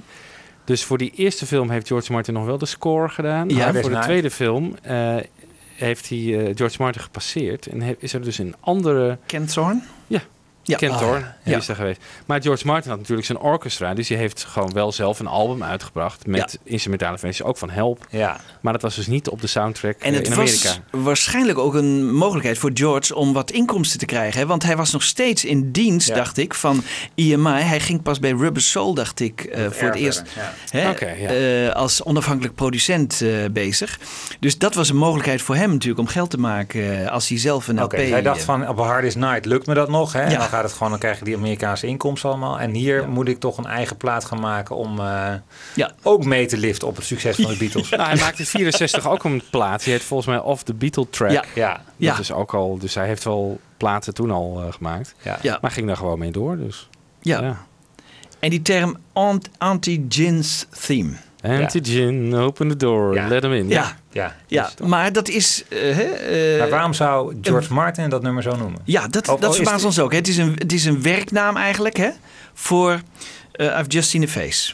[0.69, 3.49] Dus voor die eerste film heeft George Martin nog wel de score gedaan.
[3.49, 5.17] Ja, voor de tweede film eh,
[5.75, 7.67] heeft hij eh, George Martin gepasseerd.
[7.67, 9.81] En he- is er dus een andere Ken Thorne?
[10.07, 10.21] Ja.
[10.69, 10.77] Ja.
[10.77, 11.57] Kentor, Ah, ja.
[11.57, 12.01] is daar geweest.
[12.27, 13.95] Maar George Martin had natuurlijk zijn orchestra.
[13.95, 18.07] Dus die heeft gewoon wel zelf een album uitgebracht met instrumentale versies, ook van Help.
[18.11, 20.69] ja, Maar dat was dus niet op de soundtrack En eh, het in Amerika.
[20.69, 24.41] was waarschijnlijk ook een mogelijkheid voor George om wat inkomsten te krijgen.
[24.41, 24.47] Hè?
[24.47, 26.15] Want hij was nog steeds in dienst, Ja.
[26.15, 26.83] dacht ik, van
[27.15, 27.51] EMI.
[27.63, 30.23] Hij ging pas bij Rubber Soul, dacht ik, eh, voor het eerst
[30.71, 31.29] hè, Oké, ja.
[31.69, 33.99] eh, als onafhankelijk producent eh, bezig.
[34.41, 37.69] Dus dat was een mogelijkheid voor hem natuurlijk om geld te maken als hij zelf
[37.69, 38.01] een Oké, LP...
[38.03, 40.13] dus hij dacht van op A Hard Day's Night lukt me dat nog.
[40.13, 40.29] Hè?
[40.59, 42.61] Gaat het gewoon, dan krijg je die Amerikaanse inkomsten allemaal.
[42.61, 45.33] En hier moet ik toch een eigen plaat gaan maken om eh,
[45.75, 45.93] Ja.
[46.03, 47.89] ook mee te liften op het succes van de Beatles.
[47.91, 49.85] Nou, hij maakte in 64 ook een plaat.
[49.85, 51.31] Die heet volgens mij Off the Beatle Track.
[51.31, 51.45] Ja.
[51.55, 52.11] Ja, Ja.
[52.11, 55.15] Dat is ook al, dus hij heeft wel platen toen al eh, gemaakt.
[55.23, 55.39] ja.
[55.43, 55.59] Ja.
[55.61, 56.57] Maar ging daar gewoon mee door.
[56.57, 56.89] Dus
[57.21, 57.41] ja.
[57.43, 57.67] ja.
[58.39, 61.13] En die term ant- anti-gins theme.
[61.43, 63.29] Antigen, open the door, Ja.
[63.29, 63.69] let hem in.
[63.69, 64.35] Ja, ja.
[64.47, 64.71] ja.
[64.85, 65.65] maar dat is...
[65.69, 68.81] eh, hè, eh, Maar waarom zou George Martin dat nummer zo noemen?
[68.85, 70.11] Ja, dat, Of- dat oh, verbaast het- ons ook.
[70.11, 70.17] hè.
[70.19, 72.09] Het is, een, het is een werknaam eigenlijk hè,
[72.55, 73.01] voor
[73.53, 74.73] eh, I've Just Seen a Face.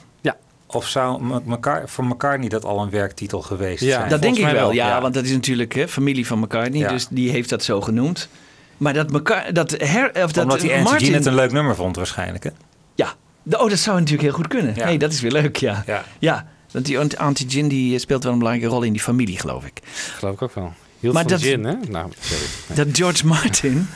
[0.67, 4.09] Of zou M- McCar- voor McCartney dat al een werktitel geweest Ja, zijn?
[4.09, 5.01] dat denk ik wel, wel, ja, ja.
[5.01, 6.89] Want dat is natuurlijk hè, familie van McCartney, Ja.
[6.89, 8.29] dus die heeft dat zo genoemd.
[8.77, 11.13] Maar dat, McCar dat, her, of dat Omdat hij Angie Martin...
[11.15, 12.45] Het een leuk nummer vond waarschijnlijk.
[12.45, 12.51] Hè?
[12.95, 13.15] Ja,
[13.51, 14.73] oh, dat zou natuurlijk heel goed kunnen.
[14.77, 14.85] Ja.
[14.85, 15.85] Nee, dat is weer leuk, ja.
[16.19, 16.47] Ja.
[16.75, 19.65] Want die Aunt- Auntie Gin die speelt wel een belangrijke rol in die familie, geloof
[19.65, 19.81] ik.
[20.19, 20.73] Geloof ik ook wel.
[21.01, 21.75] Hield Maar van dat- gin, hè?
[21.89, 22.45] Nou, sorry.
[22.85, 23.89] Dat George Martin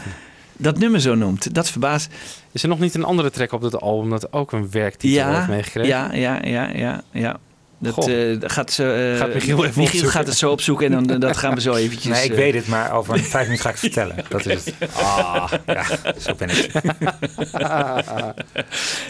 [0.56, 1.54] dat nummer zo noemt.
[1.54, 2.08] Dat verbaast.
[2.52, 5.34] Is er nog niet een andere track op dat album dat ook een werktitel Ja,
[5.36, 5.88] heeft meegekregen?
[5.88, 7.36] ja, ja, ja, ja, ja.
[7.80, 10.10] Dat eh, gaat, zo, eh, Gaat Michiel even opzoeken.
[10.10, 12.12] gaat het zo opzoeken en dan, dat gaan we zo eventjes...
[12.16, 14.16] Nee, ik eh, weet het, maar over vijf minuten ga ik het vertellen.
[14.28, 14.74] Dat is het.
[14.94, 15.84] Ah, ja,
[16.20, 16.70] zo ben ik.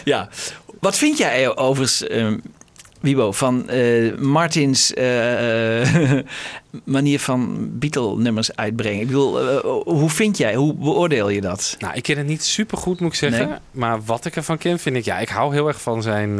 [0.03, 0.29] Ja.
[0.79, 2.37] Wat vind jij overigens, ehm,
[2.99, 6.25] Wibo, van eh, Martins eh, eh,
[6.83, 9.01] manier van Beatle-nummers uitbrengen?
[9.01, 11.75] Ik bedoel, hoe vind jij, hoe beoordeel je dat?
[11.79, 13.47] Nou, ik ken het niet super goed, moet ik zeggen.
[13.49, 13.57] Nee.
[13.71, 15.05] Maar wat ik ervan ken, vind ik...
[15.05, 16.39] Ja, ik hou heel erg van zijn,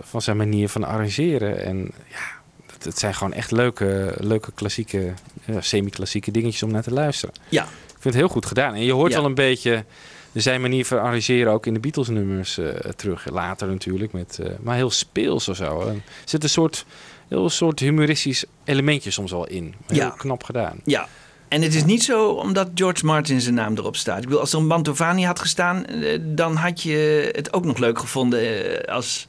[0.00, 1.64] van zijn manier van arrangeren.
[1.64, 2.40] En ja,
[2.72, 5.12] het, het zijn gewoon echt leuke, leuke klassieke,
[5.60, 7.34] semi-klassieke dingetjes om naar te luisteren.
[7.48, 7.62] Ja.
[7.62, 8.74] Ik vind het heel goed gedaan.
[8.74, 9.16] En je hoort Ja.
[9.18, 9.84] wel een beetje
[10.32, 13.30] zijn manier van arrangeren ook in de Beatles-nummers eh, terug.
[13.30, 15.80] Later natuurlijk, met, eh, maar heel speels of zo.
[15.80, 16.84] Er zit een soort,
[17.28, 19.74] heel soort humoristisch elementje soms wel in.
[19.86, 20.10] Heel Ja.
[20.10, 20.80] knap gedaan.
[20.84, 21.08] Ja.
[21.48, 24.16] En het is niet zo omdat George Martin zijn naam erop staat.
[24.18, 27.78] Ik bedoel, als er een Mantovani had gestaan, eh, dan had je het ook nog
[27.78, 29.26] leuk gevonden als...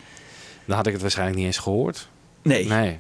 [0.66, 2.08] Dan had ik het waarschijnlijk niet eens gehoord.
[2.44, 2.66] Nee.
[2.68, 3.00] Nee.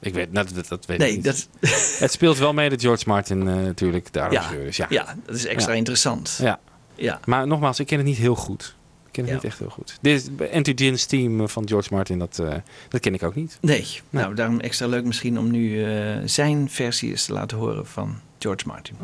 [0.00, 1.24] Ik weet, dat, dat, dat weet Nee, ik niet.
[1.24, 1.48] dat-
[2.00, 4.76] Het speelt wel mee dat George Martin natuurlijk de arrangeur is.
[4.76, 4.86] Ja.
[4.88, 5.78] ja, dat is extra Ja.
[5.78, 6.38] interessant.
[6.42, 6.60] Ja.
[7.00, 7.20] Ja.
[7.26, 8.74] Maar nogmaals, ik ken het niet heel goed.
[9.06, 9.34] Ik ken het Ja.
[9.36, 9.98] niet echt heel goed.
[10.00, 12.54] Dit Anti Gin's team van George Martin, dat, eh,
[12.88, 13.58] dat ken ik ook niet.
[13.60, 13.86] Nee.
[14.10, 18.20] Nou, daarom extra leuk misschien om nu eh, zijn versie eens te laten horen van
[18.38, 18.96] George Martin.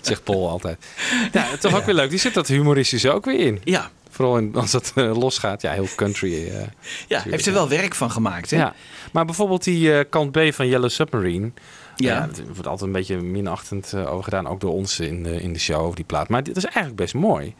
[0.00, 0.86] Zegt Paul altijd.
[1.32, 2.10] Ja, toch ook weer leuk.
[2.10, 3.60] Die zit dat humoristische ook weer in.
[3.64, 3.90] Ja.
[4.10, 5.62] Vooral in, als het eh, losgaat.
[5.62, 6.48] Ja, heel country.
[6.48, 6.62] eh,
[7.08, 8.56] Ja, heeft er wel werk van gemaakt, hè?
[8.56, 8.74] Ja,
[9.12, 11.50] maar bijvoorbeeld die eh, kant B van Yellow Submarine.
[11.96, 12.20] Ja.
[12.22, 14.46] Het wordt altijd een beetje minachtend uh, over gedaan.
[14.46, 16.28] Ook door ons in de, in de show, over die plaat.
[16.28, 17.54] Maar dit is eigenlijk best mooi.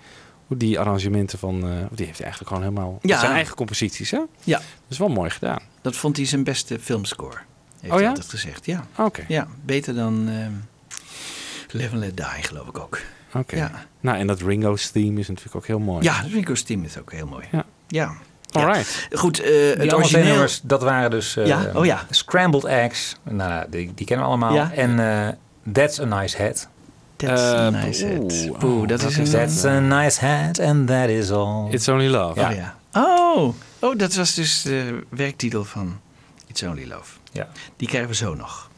[0.46, 1.54] Hoe die arrangementen van...
[1.56, 2.98] Uh, die heeft hij eigenlijk gewoon helemaal...
[3.02, 3.18] Ja.
[3.18, 4.18] Zijn eigen composities, hè?
[4.44, 4.56] Ja.
[4.58, 5.58] Dat is wel mooi gedaan.
[5.82, 7.36] Dat vond hij zijn beste filmscore.
[7.80, 8.08] Heeft Oh hij ja?
[8.08, 8.66] altijd gezegd.
[8.66, 8.86] Ja.
[8.98, 9.24] Oké.
[9.28, 10.52] Ja, beter dan ehm
[11.72, 12.98] Live and Let Die, geloof ik ook.
[13.34, 13.56] Oké.
[13.56, 13.70] Ja.
[14.00, 16.04] Nou, en dat Ringo's theme is natuurlijk ook heel mooi.
[16.04, 17.44] Ja, Ringo's team is ook heel mooi.
[17.52, 17.64] Ja.
[17.88, 18.12] Ja.
[18.52, 19.08] Alright.
[19.12, 20.24] Goed, eh, Die het origineel...
[20.24, 21.70] nummers, dat waren dus eh, Ja?
[21.74, 22.06] Oh ja.
[22.10, 23.16] Scrambled Eggs.
[23.22, 24.54] Nou, die, die kennen we allemaal.
[24.54, 24.72] Ja.
[24.72, 25.28] En eh,
[25.72, 26.68] That's a Nice Head.
[27.16, 28.48] That's a Eh, nice head.
[28.64, 29.24] Oeh, dat is een...
[29.30, 31.70] That's a nice head and that is all.
[31.70, 32.40] It's Only Love.
[32.40, 32.48] Ja.
[32.50, 32.76] Oh, ja.
[32.92, 36.00] oh, oh, dat was dus de werktitel van
[36.46, 37.12] It's Only Love.
[37.32, 37.48] Ja.
[37.76, 38.69] Die krijgen we zo nog.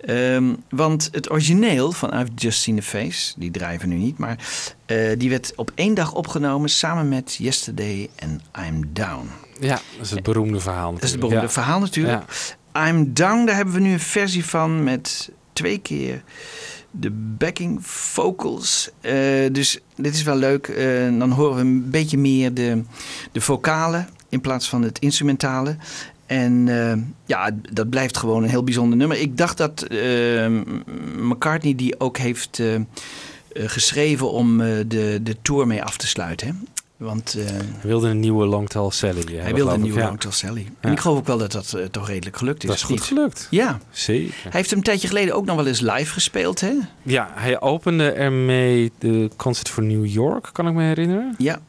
[0.00, 4.18] Ehm, want het origineel van I've Just Seen a Face, die draaien we nu niet,
[4.18, 4.38] maar
[4.86, 9.28] eh, die werd op één dag opgenomen samen met Yesterday en I'm Down.
[9.60, 11.40] Ja, dat is het beroemde verhaal Dat is het natuurlijk.
[11.40, 11.62] beroemde Ja.
[11.62, 12.22] verhaal natuurlijk.
[12.88, 16.22] I'm Down, daar hebben we nu een versie van met twee keer
[16.90, 18.90] de backing vocals.
[19.00, 19.14] Eh,
[19.52, 20.68] dus dit is wel leuk.
[20.68, 22.82] Eh, dan horen we een beetje meer de,
[23.32, 25.76] de vocalen in plaats van het instrumentale.
[26.28, 29.20] En eh, ja, dat blijft gewoon een heel bijzonder nummer.
[29.20, 30.46] Ik dacht dat eh,
[31.16, 32.74] McCartney die ook heeft eh,
[33.54, 36.46] geschreven om de, de tour mee af te sluiten.
[36.46, 36.52] Hè?
[36.96, 39.24] Want Hij wilde een nieuwe Longtall Sally.
[39.26, 40.06] hij wilde geloof een nieuwe Ja.
[40.06, 40.60] Longtall Sally.
[40.60, 40.70] Ja.
[40.80, 42.68] En ik geloof ook wel dat dat toch redelijk gelukt is.
[42.68, 43.04] Dat is goed niet?
[43.04, 43.46] gelukt.
[43.50, 43.78] Ja.
[43.90, 44.34] Zeker.
[44.42, 46.72] Hij heeft hem een tijdje geleden ook nog wel eens live gespeeld, hè?
[47.02, 51.34] Ja, hij opende ermee de Concert voor New York, kan ik me herinneren.
[51.38, 51.60] Ja.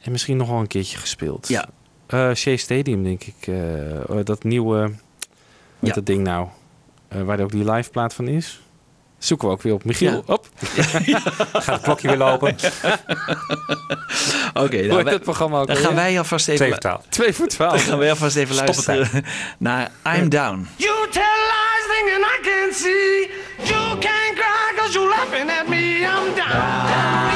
[0.00, 1.48] En misschien nog wel een keertje gespeeld.
[1.48, 1.68] Ja.
[2.10, 3.34] Eh Shea Stadium, denk ik.
[3.46, 4.78] eh, eh, dat nieuwe...
[4.80, 4.90] Wat
[5.80, 5.88] Ja.
[5.88, 6.48] is dat ding nou?
[7.08, 8.60] Eh, waar ook die live plaat van is.
[9.18, 9.84] Zoeken we ook weer op.
[9.84, 10.22] Michiel, Ja.
[10.34, 10.48] op.
[11.52, 12.56] Gaat het klokje weer lopen?
[14.54, 16.78] Oké, Hoe nou, wij- het programma ook dan gaan wij alvast even...
[16.80, 16.94] Twee.
[17.08, 17.72] Twee voor twaalf.
[17.76, 19.24] Dan gaan wij alvast even Stop luisteren
[19.58, 20.68] naar I'm Down.
[20.76, 23.30] You tell lies thinking I can see.
[23.74, 25.98] You can't cry cause you're laughing at me.
[25.98, 26.86] I'm down.
[26.86, 27.29] down.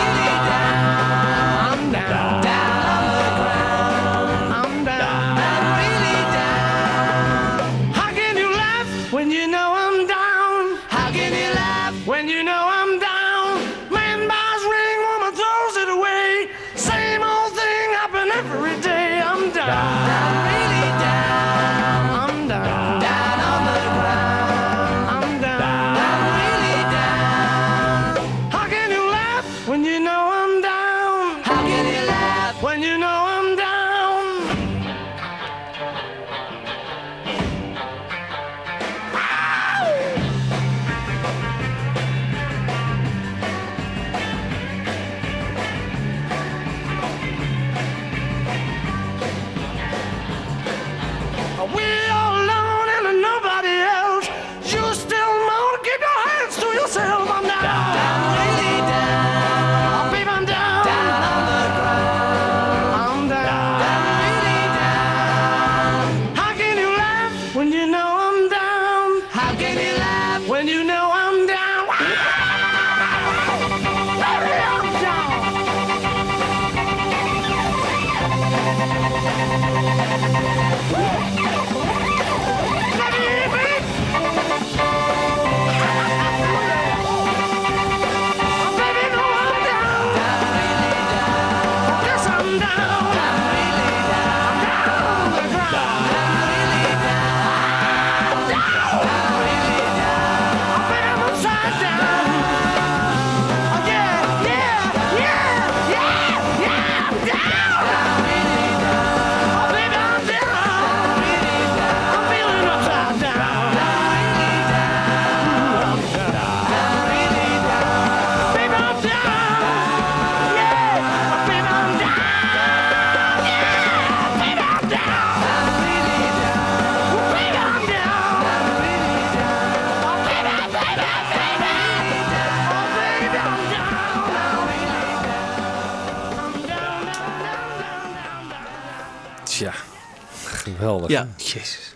[141.54, 141.94] Jezus.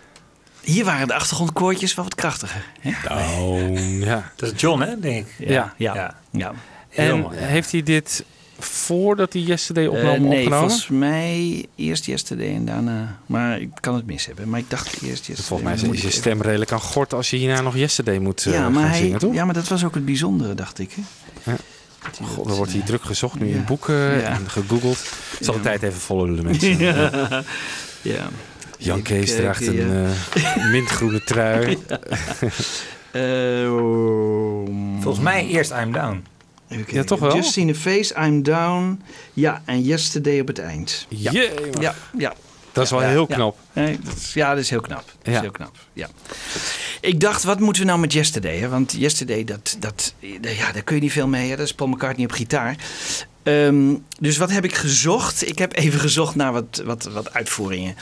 [0.61, 2.65] Hier waren de achtergrondkoortjes wel wat krachtiger.
[2.79, 2.91] Hè?
[3.15, 4.31] Oh, ja.
[4.35, 5.49] Dat is John, hè, denk ik.
[5.49, 5.73] Ja.
[5.77, 6.15] Ja.
[6.31, 6.53] Ja.
[6.95, 7.45] En mooi, ja.
[7.45, 8.23] heeft hij dit
[8.59, 10.57] voordat hij Yesterday Eh, opnam nee, opgenomen?
[10.69, 13.17] volgens mij eerst Yesterday en daarna...
[13.25, 14.49] Maar ik kan het mis hebben.
[14.49, 15.43] Maar ik dacht eerst Yesterday.
[15.43, 18.45] Volgens mij is je even- stem redelijk aan gort als je hierna nog Yesterday moet
[18.45, 19.33] eh, ja, maar gaan hij, zingen, toch?
[19.33, 20.91] ja, maar dat was ook het bijzondere, dacht ik.
[21.43, 21.51] Hè?
[21.51, 21.57] Ja.
[22.25, 23.55] God, dan wordt hij eh, druk gezocht nu ja.
[23.55, 24.27] in boeken Ja.
[24.29, 24.97] en gegoogeld.
[25.39, 26.77] Ik zal de tijd even volgen, de mensen.
[28.01, 28.29] ja.
[28.79, 28.85] Ja.
[28.85, 30.09] Jan Kees draagt kijken, een ja.
[30.55, 31.77] eh, mintgroene trui.
[33.11, 34.67] Eh, oh,
[35.01, 36.23] Volgens mij eerst I'm Down.
[36.87, 37.35] Ja, toch wel?
[37.35, 39.01] Just seen a face, I'm down.
[39.33, 41.05] Ja, en Yesterday op het eind.
[41.09, 41.81] Ja, Jee, man.
[41.81, 42.33] ja, ja.
[42.71, 43.35] Dat is wel Ja, heel ja.
[43.35, 43.57] knap.
[43.73, 45.05] Nee, dat is, ja, dat is heel knap.
[45.05, 45.41] Dat is Ja.
[45.41, 45.75] heel knap.
[45.93, 46.07] Ja.
[47.01, 48.57] Ik dacht, wat moeten we nou met Yesterday?
[48.57, 48.69] Hè?
[48.69, 51.49] Want Yesterday, dat, dat, ja, daar kun je niet veel mee.
[51.49, 51.55] Hè?
[51.55, 52.75] Dat is Paul McCartney op gitaar.
[53.43, 55.47] Ehm, dus wat heb ik gezocht?
[55.47, 57.95] Ik heb even gezocht naar wat, wat, wat uitvoeringen.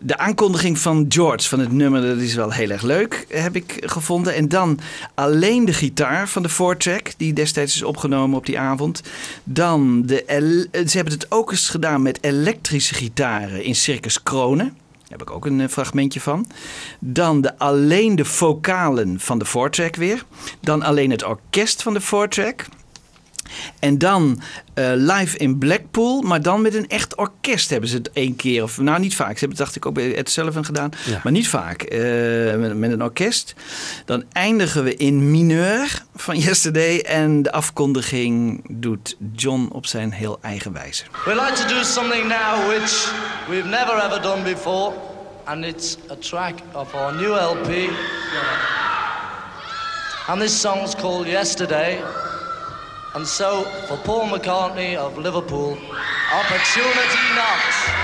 [0.00, 3.82] De aankondiging van George van het nummer, dat is wel heel erg leuk, heb ik
[3.86, 4.34] gevonden.
[4.34, 4.78] En dan
[5.14, 9.02] alleen de gitaar van de four-track, die destijds is opgenomen op die avond.
[9.44, 10.22] Dan, de
[10.86, 14.66] ze hebben het ook eens gedaan met elektrische gitaren in Circus Kronen.
[14.66, 16.46] Daar heb ik ook een eh, fragmentje van.
[16.98, 20.24] Dan de, alleen de vocalen van de four-track weer.
[20.60, 22.66] Dan alleen het orkest van de four-track.
[23.78, 24.40] En dan
[24.74, 28.62] eh, live in Blackpool, maar dan met een echt orkest hebben ze het één keer.
[28.62, 29.32] Of, nou, niet vaak.
[29.32, 30.90] Ze hebben het dacht ik ook bij Ed Sullivan gedaan.
[31.04, 31.20] Ja.
[31.22, 31.82] Maar niet vaak.
[31.82, 32.00] eh,
[32.56, 33.54] met, met een orkest.
[34.04, 36.98] Dan eindigen we in mineur van Yesterday.
[37.00, 41.04] En de afkondiging doet John op zijn heel eigen wijze.
[41.24, 43.12] We'd like to do something now which
[43.48, 44.92] we've never ever done before,
[45.44, 47.68] and it's a track of our new LP.
[50.26, 51.98] And this song's called Yesterday.
[53.14, 55.78] And so, for Paul McCartney of Liverpool,
[56.32, 58.03] Opportunity Knocks.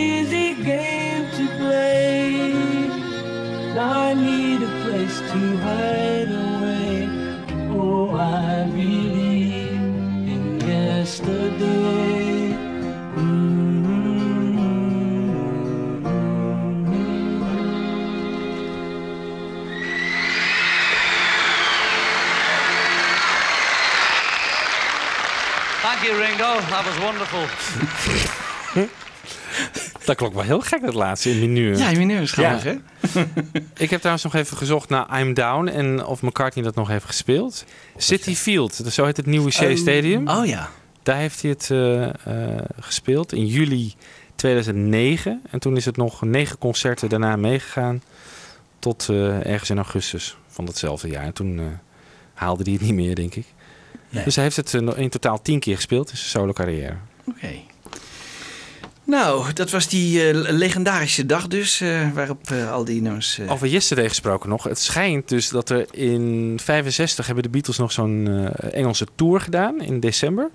[0.00, 2.52] Easy game to play.
[3.74, 7.08] Now I need a place to hide away.
[7.70, 9.72] Oh, I believe
[10.34, 11.80] in yesterday.
[25.82, 26.60] Thank you, Ringo.
[26.70, 28.16] That was wonderful.
[30.10, 31.78] Dat klonk wel heel gek, dat laatste in mineur.
[31.78, 32.76] Ja, mineur is grappig, Ja.
[33.10, 33.20] hè?
[33.84, 37.04] Ik heb trouwens nog even gezocht naar I'm Down en of McCartney dat nog heeft
[37.04, 37.64] gespeeld.
[37.96, 39.76] City Field, zo heet het nieuwe Shea Oh.
[39.76, 40.28] Stadium.
[40.28, 40.68] Oh ja.
[41.02, 43.94] Daar heeft hij het eh, eh, gespeeld in juli
[44.34, 45.42] 2009.
[45.50, 48.02] En toen is het nog negen concerten daarna meegegaan
[48.78, 51.24] tot eh, ergens in augustus van datzelfde jaar.
[51.24, 51.78] En toen
[52.34, 53.46] haalde hij het niet meer, denk ik.
[54.08, 54.24] Nee.
[54.24, 56.96] Dus hij heeft het in totaal tien keer gespeeld in zijn solo carrière.
[57.24, 57.52] Oké.
[59.10, 63.40] Nou, dat was die eh, legendarische dag dus, eh, waarop eh, al die nummers...
[63.48, 64.64] Over Yesterday gesproken nog.
[64.64, 69.80] Het schijnt dus dat er in 65 hebben de Beatles nog zo'n Engelse tour gedaan
[69.80, 70.50] in december.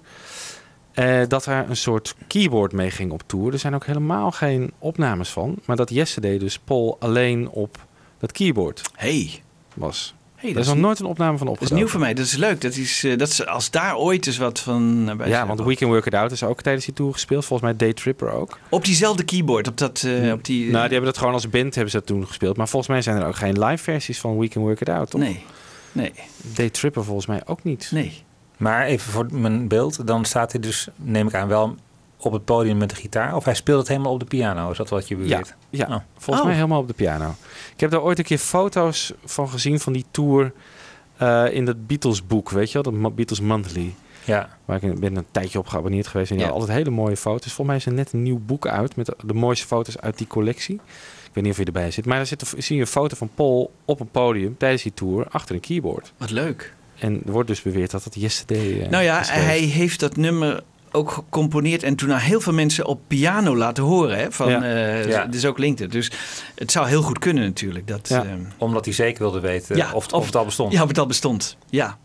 [1.27, 3.53] Dat er een soort keyboard mee ging op tour.
[3.53, 5.59] Er zijn ook helemaal geen opnames van.
[5.65, 7.85] Maar dat Yesterday dus Paul alleen op
[8.19, 9.41] dat keyboard hey.
[9.73, 10.14] was.
[10.45, 11.83] Hey, er is nog nooit een opname van Dat is opgenomen.
[11.83, 12.61] nieuw voor mij, dat is leuk.
[12.61, 15.61] Dat is, eh, dat is, als daar ooit eens wat van eh, bij Ja, want
[15.61, 17.45] We Can Work It Out is ook tijdens die tour gespeeld.
[17.45, 18.59] Volgens mij Day Tripper ook.
[18.69, 20.61] Op diezelfde keyboard, op, dat, eh, op die...
[20.61, 22.57] nou, die hebben dat gewoon als band hebben ze dat toen gespeeld.
[22.57, 25.09] Maar volgens mij zijn er ook geen live versies van We Can Work It Out,
[25.09, 25.21] toch?
[25.21, 25.43] Nee,
[25.91, 26.13] nee.
[26.41, 27.89] Day Tripper volgens mij ook niet.
[27.91, 28.23] Nee.
[28.57, 31.75] Maar even voor mijn beeld, dan staat hij dus, neem ik aan, wel
[32.17, 33.35] op het podium met de gitaar.
[33.35, 35.55] Of hij speelt het helemaal op de piano, is dat wat je Ja, beweert?
[35.69, 35.95] ja Oh.
[36.13, 36.45] volgens Oh.
[36.45, 37.35] mij helemaal op de piano.
[37.73, 40.51] Ik heb daar ooit een keer foto's van gezien van die tour
[41.17, 42.91] eh, in dat Beatles boek, weet je wel?
[43.01, 43.93] Dat Beatles Monthly.
[44.23, 44.49] Ja.
[44.65, 46.31] Waar ik ben een tijdje op geabonneerd geweest.
[46.31, 46.51] En die Ja.
[46.51, 47.53] altijd hele mooie foto's.
[47.53, 50.17] Volgens mij is er net een nieuw boek uit met de, de mooiste foto's uit
[50.17, 50.75] die collectie.
[50.75, 52.05] Ik weet niet of je erbij zit.
[52.05, 55.27] Maar daar zit, zie je een foto van Paul op een podium tijdens die tour
[55.29, 56.13] achter een keyboard.
[56.17, 56.73] Wat leuk.
[56.99, 60.63] En er wordt dus beweerd dat het Yesterday eh, nou ja, hij heeft dat nummer
[60.95, 64.17] ook gecomponeerd en toen aan heel veel mensen op piano laten horen.
[64.17, 64.63] Hè, van, Ja.
[64.63, 65.25] eh, Ja.
[65.25, 65.87] Dus ook linkte.
[65.87, 66.11] Dus
[66.55, 67.87] het zou heel goed kunnen natuurlijk.
[67.87, 68.23] Dat, Ja.
[68.23, 70.71] ehm, Omdat hij zeker wilde weten Ja, of, het- of- of het al bestond.
[70.73, 71.57] ja, of het al bestond.
[71.69, 71.97] Ja.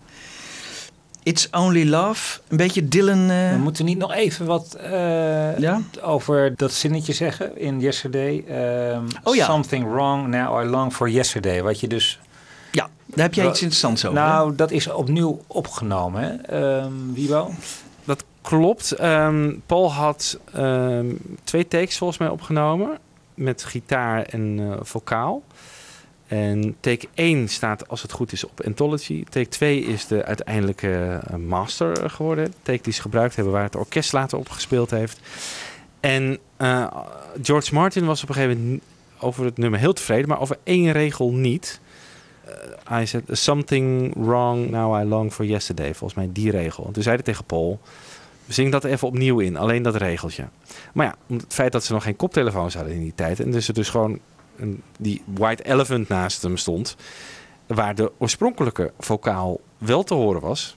[1.22, 2.40] It's Only Love.
[2.48, 3.30] Een beetje Dylan...
[3.30, 5.80] eh, We moeten niet nog even wat eh, Ja?
[6.02, 8.44] over dat zinnetje zeggen in Yesterday.
[8.48, 9.44] Ehm, Oh ja.
[9.46, 11.62] Something wrong, now I long for yesterday.
[11.62, 12.18] Wat je dus...
[12.72, 14.18] ja, daar heb jij Wel- iets interessants over.
[14.20, 14.26] hè?
[14.26, 16.58] Nou, dat is opnieuw opgenomen, hè?
[16.58, 17.50] Ehm, Wiebo?
[18.42, 18.92] Klopt.
[18.92, 21.14] Ehm, Paul had ehm,
[21.44, 22.98] twee takes volgens mij opgenomen.
[23.34, 25.42] Met gitaar en eh, vocaal.
[26.26, 29.24] En take 1 staat, als het goed is, op Anthology.
[29.24, 32.54] Take 2 is de uiteindelijke eh, master geworden.
[32.62, 35.20] Take die ze gebruikt hebben, waar het orkest later op gespeeld heeft.
[36.00, 36.86] En eh,
[37.42, 38.82] George Martin was op een gegeven moment
[39.18, 41.80] over het nummer heel tevreden, maar over één regel niet.
[42.84, 45.94] Hij zei, something wrong, now I long for yesterday.
[45.94, 46.86] Volgens mij die regel.
[46.86, 47.80] En toen zei hij tegen Paul,
[48.52, 50.48] zing dat even opnieuw in, alleen dat regeltje.
[50.92, 53.40] Maar ja, om het feit dat ze nog geen koptelefoons hadden in die tijd...
[53.40, 54.18] en dus er dus gewoon
[54.56, 56.96] een, die White Elephant naast hem stond...
[57.66, 60.76] waar de oorspronkelijke vocaal wel te horen was...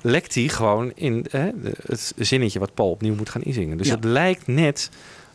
[0.00, 1.50] lekt hij gewoon in hè,
[1.86, 3.78] het zinnetje wat Paul opnieuw moet gaan inzingen.
[3.78, 3.94] Dus Ja.
[3.94, 4.90] het lijkt net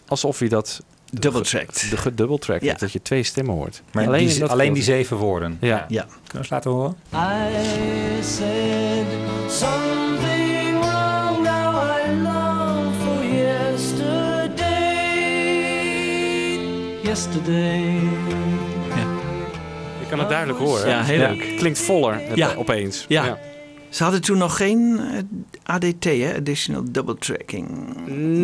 [0.07, 0.81] alsof hij dat...
[1.13, 1.87] Double-tracked.
[1.89, 2.73] De gedubbeltrack, Ja.
[2.73, 3.81] dat je twee stemmen hoort.
[3.93, 5.57] Maar alleen die, alleen die zeven woorden.
[5.61, 5.85] Ja.
[5.87, 6.03] Ja.
[6.03, 6.95] Kunnen we eens laten horen?
[7.13, 9.05] I said
[9.49, 10.30] something
[17.15, 17.93] yesterday.
[18.87, 19.05] Yesterday.
[19.99, 20.89] Je kan het duidelijk horen.
[20.89, 21.45] Ja, heel leuk.
[21.45, 22.51] Het klinkt voller het, Ja.
[22.51, 23.05] eh, opeens.
[23.07, 23.39] Ja.
[23.89, 26.33] Ze hadden toen nog geen eh, ADT, hè?
[26.37, 27.69] Additional Double Tracking.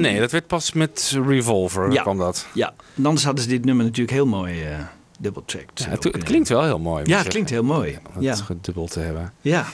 [0.01, 2.01] Nee, dat werd pas met Revolver Ja.
[2.01, 2.47] kwam dat.
[2.53, 4.77] Ja, en anders hadden ze dit nummer natuurlijk heel mooi eh
[5.19, 5.79] double tracked.
[5.83, 7.03] Ja, het, het klinkt wel heel mooi.
[7.05, 7.97] Ja, het klinkt heel mooi.
[8.15, 8.29] Om Ja.
[8.31, 9.33] het gedubbeld te hebben.
[9.41, 9.65] Ja.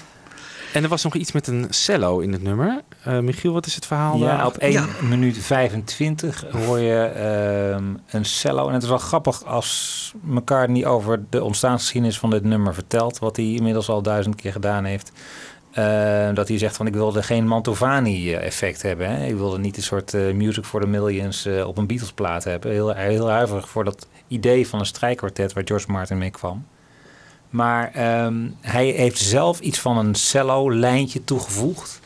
[0.74, 2.82] En er was nog iets met een cello in het nummer.
[3.04, 4.18] Eh, Michiel, wat is het verhaal?
[4.18, 4.45] Ja, daar?
[4.45, 8.68] op 1 minuut 25 hoor je ehm, een cello.
[8.68, 13.20] En het is wel grappig als McCartney over de ontstaansgeschiedenis van dit nummer vertelt.
[13.20, 15.12] Wat hij inmiddels al duizend keer gedaan heeft.
[15.74, 19.10] Eh, dat hij zegt van ik wilde geen Mantovani-effect hebben.
[19.10, 19.26] Hè.
[19.26, 22.72] Ik wilde niet een soort eh, Music for the Millions eh, op een Beatles-plaat hebben.
[22.72, 26.66] Heel, heel huiverig voor dat idee van een strijkkwartet waar George Martin mee kwam.
[27.49, 31.99] Maar ehm, hij heeft zelf iets van een cello-lijntje toegevoegd.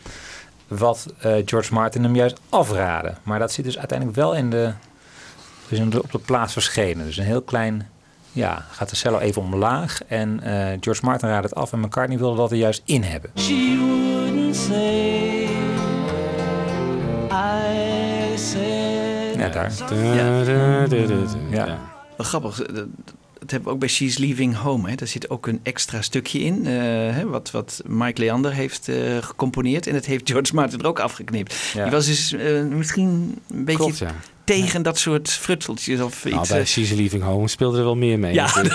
[0.68, 3.14] Wat eh, George Martin hem juist afraadde.
[3.24, 4.72] Maar dat zit dus uiteindelijk wel in de,
[5.70, 7.06] dus in de, op de plaats verschenen.
[7.06, 7.90] Dus een heel klein,
[8.32, 10.04] ja, gaat de cello even omlaag.
[10.04, 13.30] En eh, George Martin raadde het af en McCartney wilde dat er juist in hebben.
[13.36, 15.44] She wouldn't say.
[17.32, 19.36] I said.
[19.36, 19.72] Ja, daar.
[19.78, 19.86] Da,
[20.44, 21.26] da, da, da, da.
[21.50, 21.66] Ja.
[22.18, 22.62] Wel grappig.
[23.48, 24.90] Dat, hebben we ook bij She's Leaving Home.
[24.90, 24.96] Hè.
[24.96, 26.66] Daar zit ook een extra stukje in.
[26.66, 26.74] eh,
[27.16, 29.88] hè, wat, wat Mike Leander heeft eh, gecomponeerd.
[29.88, 31.56] En dat heeft George Martin er ook afgeknipt.
[31.74, 31.84] Ja.
[31.84, 34.16] Die was dus eh, misschien een beetje Klopt, ja.
[34.48, 36.00] Tegen dat soort frutseltjes.
[36.00, 38.34] Of Nou, iets, bij eh, She's Leaving Home speelde er wel meer mee.
[38.34, 38.50] Ja.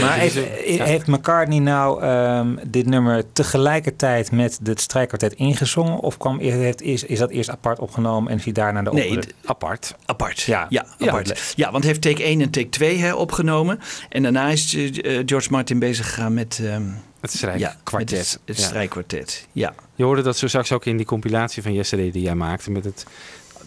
[0.00, 0.84] Maar heeft, eh, ja.
[0.84, 5.98] heeft McCartney nou ehm, dit nummer tegelijkertijd met het strijkkwartet ingezongen?
[5.98, 9.94] Of kwam, heeft, is, is dat eerst apart opgenomen en hij daarna de Nee, apart.
[10.06, 10.40] Apart.
[10.40, 10.66] Ja.
[10.68, 11.52] Ja, Ja, apart.
[11.56, 13.80] Ja, want hij heeft take 1 en take 2 hè, opgenomen.
[14.08, 16.82] En daarna is eh, eh, George Martin bezig gegaan met, ehm,
[17.20, 18.18] Het strijkkwartet.
[18.18, 18.64] het, het Ja.
[18.64, 19.46] strijkkwartet.
[19.52, 19.74] Ja.
[19.94, 22.70] Je hoorde dat zo straks ook in die compilatie van Yesterday die jij maakte.
[22.70, 23.06] Met het,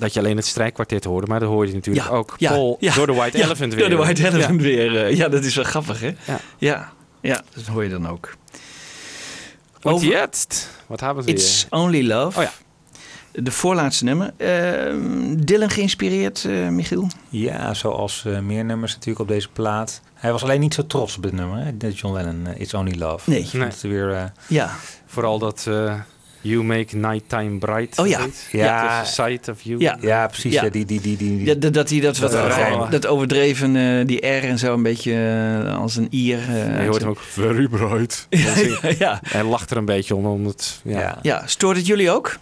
[0.02, 1.28] dat je alleen het strijkkwartet hoorde.
[1.28, 3.74] Maar dan hoor je natuurlijk Ja, ook ja, Paul ja, door de White ja, Elephant
[3.74, 3.89] weer.
[3.89, 4.68] Door de White Elephant Ja.
[4.68, 5.06] weer.
[5.06, 6.08] eh, ja, dat is wel grappig, hè?
[6.26, 6.39] Ja.
[6.58, 6.91] Ja,
[7.22, 8.34] ja dat hoor je dan ook.
[9.82, 10.70] Wat Over- jetzt?
[10.88, 11.80] Wat hebben we It's hier?
[11.80, 12.38] Only Love.
[12.39, 12.52] Oh ja.
[13.41, 14.34] De voorlaatste nummer.
[14.38, 17.08] Ehm, Dylan geïnspireerd, eh, Michiel?
[17.30, 20.02] Ja, zoals eh, meer nummers natuurlijk op deze plaat.
[20.14, 21.78] Hij was alleen niet zo trots op dit nummer, hè?
[21.78, 23.30] de John Lennon, It's Only Love.
[23.30, 23.47] Nee.
[23.47, 24.72] Vond het weer, eh, Ja.
[25.06, 25.99] Vooral dat eh,
[26.42, 28.00] You Make Nighttime Bright.
[28.00, 28.20] Oh ja.
[28.52, 29.04] Ja.
[29.04, 29.80] Sight of you.
[29.80, 29.98] Ja.
[30.02, 30.54] ja, precies.
[30.54, 30.64] Ja.
[30.64, 30.70] Ja.
[30.70, 32.89] die, die, die, die, Ja, dat, dat hij dat, wat, Dat dat, rijm.
[32.89, 35.14] dat overdreven, eh, die R en zo, een beetje
[35.66, 36.39] eh, als een ier.
[36.50, 38.28] eh, je hoort hem ook very bright.
[39.00, 39.20] Ja.
[39.28, 40.26] Hij lacht er een beetje om.
[40.26, 41.00] om het, ja.
[41.00, 41.18] ja.
[41.22, 42.38] ja, stoort het jullie ook?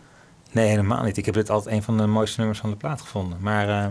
[0.52, 1.18] Nee, helemaal niet.
[1.18, 3.38] Ik heb dit altijd een van de mooiste nummers van de plaat gevonden.
[3.42, 3.86] Maar eh,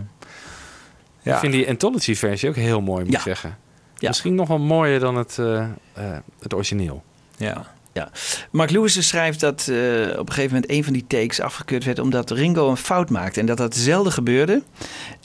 [1.22, 3.18] ja, Ik vind die Anthology versie ook heel mooi, moet Ja.
[3.18, 3.56] ik zeggen.
[3.94, 4.08] Ja.
[4.08, 5.68] Misschien nog wel mooier dan het, eh, eh,
[6.40, 7.02] het origineel.
[7.36, 7.76] ja.
[8.50, 9.76] Mark Lewis schrijft dat eh,
[10.18, 13.40] op een gegeven moment een van die takes afgekeurd werd omdat Ringo een fout maakte.
[13.40, 14.62] En dat dat zelden gebeurde.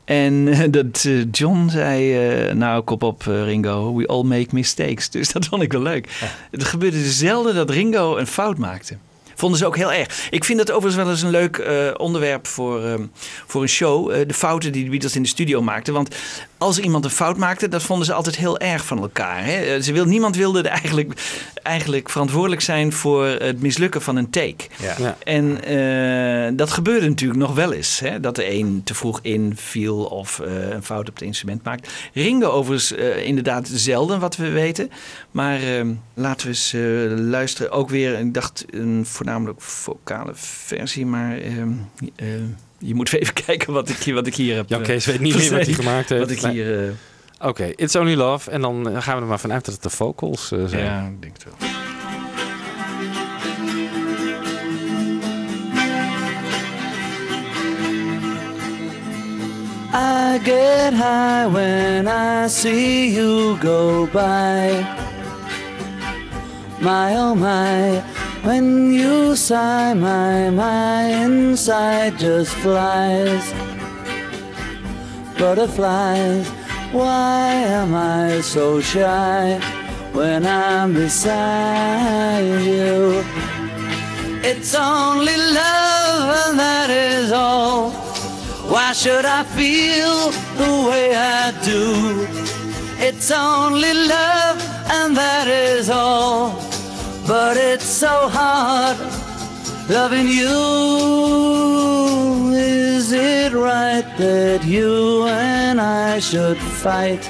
[0.05, 5.09] En dat eh, John zei, eh, nou kop op Ringo, we all make mistakes.
[5.09, 6.09] Dus dat vond ik wel leuk.
[6.51, 8.97] Het gebeurde dus zelden dat Ringo een fout maakte.
[9.35, 10.27] Vonden ze ook heel erg.
[10.29, 11.67] Ik vind dat overigens wel eens een leuk
[11.97, 13.09] onderwerp voor,
[13.47, 14.27] voor een show.
[14.27, 15.93] de fouten die de Beatles in de studio maakten.
[15.93, 16.15] Want
[16.63, 19.45] als er iemand een fout maakte, dat vonden ze altijd heel erg van elkaar.
[19.45, 19.51] Hè?
[19.61, 21.21] Eh, Ze wil, niemand wilde er eigenlijk,
[21.63, 24.55] eigenlijk verantwoordelijk zijn voor het mislukken van een take.
[24.81, 24.95] Ja.
[24.97, 25.17] Ja.
[25.23, 27.99] En eh, dat gebeurde natuurlijk nog wel eens.
[27.99, 28.19] Hè?
[28.19, 31.89] Dat de een te vroeg inviel of eh, een fout op het instrument maakt.
[32.13, 34.91] Ringo overigens eh, inderdaad zelden, wat we weten.
[35.31, 36.81] Maar eh, laten we eens eh,
[37.29, 37.71] luisteren.
[37.71, 41.05] Ook weer, ik dacht een voornamelijk vocale versie.
[41.05, 41.61] Maar eh,
[42.15, 42.27] eh,
[42.83, 44.69] je moet even kijken wat ik, wat ik hier heb.
[44.69, 46.43] Ja, Kees eh, weet niet meer wat hij gemaakt heeft.
[46.43, 48.51] Eh, oké, It's Only Love.
[48.51, 50.83] En dan eh, gaan we er maar vanuit dat het de vocals zijn.
[50.83, 51.53] Ja, ik denk het wel.
[59.95, 64.83] I get high when I see you go by.
[66.79, 68.01] My oh my
[68.43, 73.53] when you sigh, my my inside just flies.
[75.37, 76.47] Butterflies,
[76.91, 79.59] why am I so shy
[80.11, 83.23] when I'm beside you?
[84.43, 87.91] It's only love, and that is all.
[88.73, 90.31] Why should I feel
[90.61, 92.27] the way I do?
[92.99, 94.57] It's only love,
[94.91, 96.72] and that is all.
[97.27, 98.97] But it's so hard
[99.89, 100.53] loving you.
[102.53, 107.29] Is it right that you and I should fight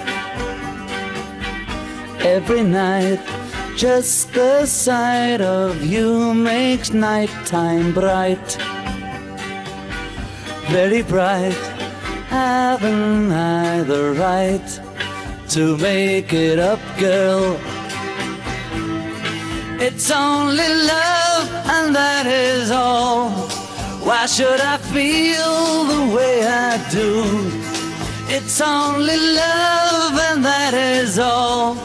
[2.26, 3.20] every night?
[3.76, 8.58] Just the sight of you makes nighttime bright
[10.74, 11.54] very bright.
[12.30, 14.68] Haven't I the right
[15.50, 17.60] to make it up, girl?
[19.86, 23.32] It's only love, and that is all.
[24.08, 27.12] Why should I feel the way I do?
[28.34, 31.76] It's only love, and that is all.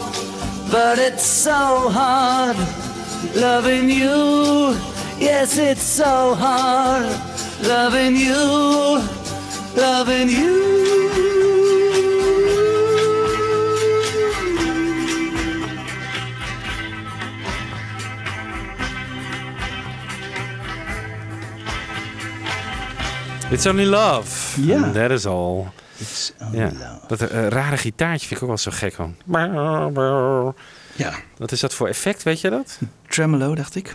[0.70, 2.56] But it's so hard
[3.34, 4.78] loving you.
[5.18, 7.02] Yes, it's so hard
[7.66, 9.02] loving you,
[9.74, 11.07] loving you.
[23.50, 24.60] It's only love.
[24.62, 24.82] Ja.
[24.82, 25.64] And that is all.
[25.98, 26.64] It's only Ja.
[26.64, 27.00] love.
[27.06, 29.14] Dat eh, rare gitaartje vind ik ook wel zo gek van.
[30.96, 31.12] Ja.
[31.36, 32.78] Wat is dat voor effect, weet je dat?
[33.08, 33.94] Tremolo, dacht ik.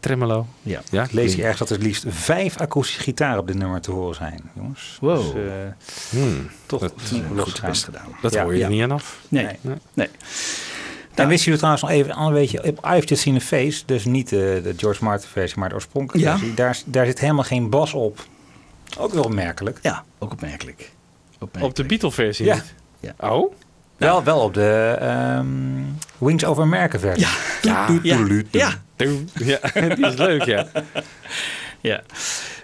[0.00, 0.46] Tremolo.
[0.62, 0.80] Ja.
[0.90, 3.90] Ja, Ik lees hier ergens dat er liefst vijf akoestische gitaren op dit nummer te
[3.90, 4.96] horen zijn, jongens.
[5.00, 5.16] Wow.
[5.16, 6.92] Dus, eh, Hmm, toch dat,
[7.38, 8.06] Goed best gedaan.
[8.22, 8.64] dat Ja, hoor je ja.
[8.64, 9.18] er niet aan af.
[9.28, 9.44] Nee.
[9.60, 9.76] Nee.
[9.94, 10.08] Nee.
[11.14, 13.82] En wisten jullie trouwens nog even een ander beetje, op I've Just Seen a Face,
[13.86, 16.36] dus niet de, de George Martin versie, maar de oorspronkelijke Ja.
[16.36, 18.26] versie, daar, daar zit helemaal geen bas op.
[18.98, 19.78] Ook wel opmerkelijk.
[19.82, 20.90] Ja, ook opmerkelijk.
[21.32, 21.64] opmerkelijk.
[21.64, 22.54] Op de Beatle-versie Ja.
[22.54, 22.74] niet?
[23.00, 23.28] Ja.
[23.30, 23.54] Oh?
[23.96, 25.46] Wel, wel op de ehm,
[26.18, 27.26] Wings Over America versie.
[27.62, 27.88] Ja.
[28.02, 28.20] Ja.
[28.50, 28.74] Ja.
[29.34, 29.60] Ja,
[29.94, 30.66] die is leuk, ja.
[31.80, 32.02] Ja.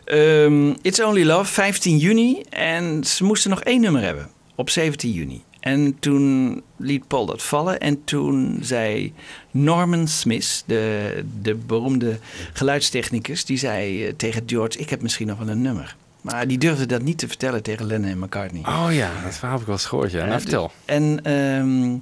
[0.04, 2.42] Ehm, It's Only Love, 15 juni.
[2.50, 5.42] En ze moesten nog één nummer hebben op 17 juni.
[5.60, 7.80] En toen liet Paul dat vallen.
[7.80, 9.12] En toen zei
[9.50, 12.18] Norman Smith, de, de beroemde
[12.52, 15.96] geluidstechnicus, die zei eh, tegen George: Ik heb misschien nog wel een nummer.
[16.24, 18.62] Maar die durfde dat niet te vertellen tegen Lennon en McCartney.
[18.66, 20.18] Oh ja, dat verhaal heb ik wel eens gehoord, ja.
[20.18, 20.70] Nou, Eh, vertel.
[20.84, 21.96] En, ehm,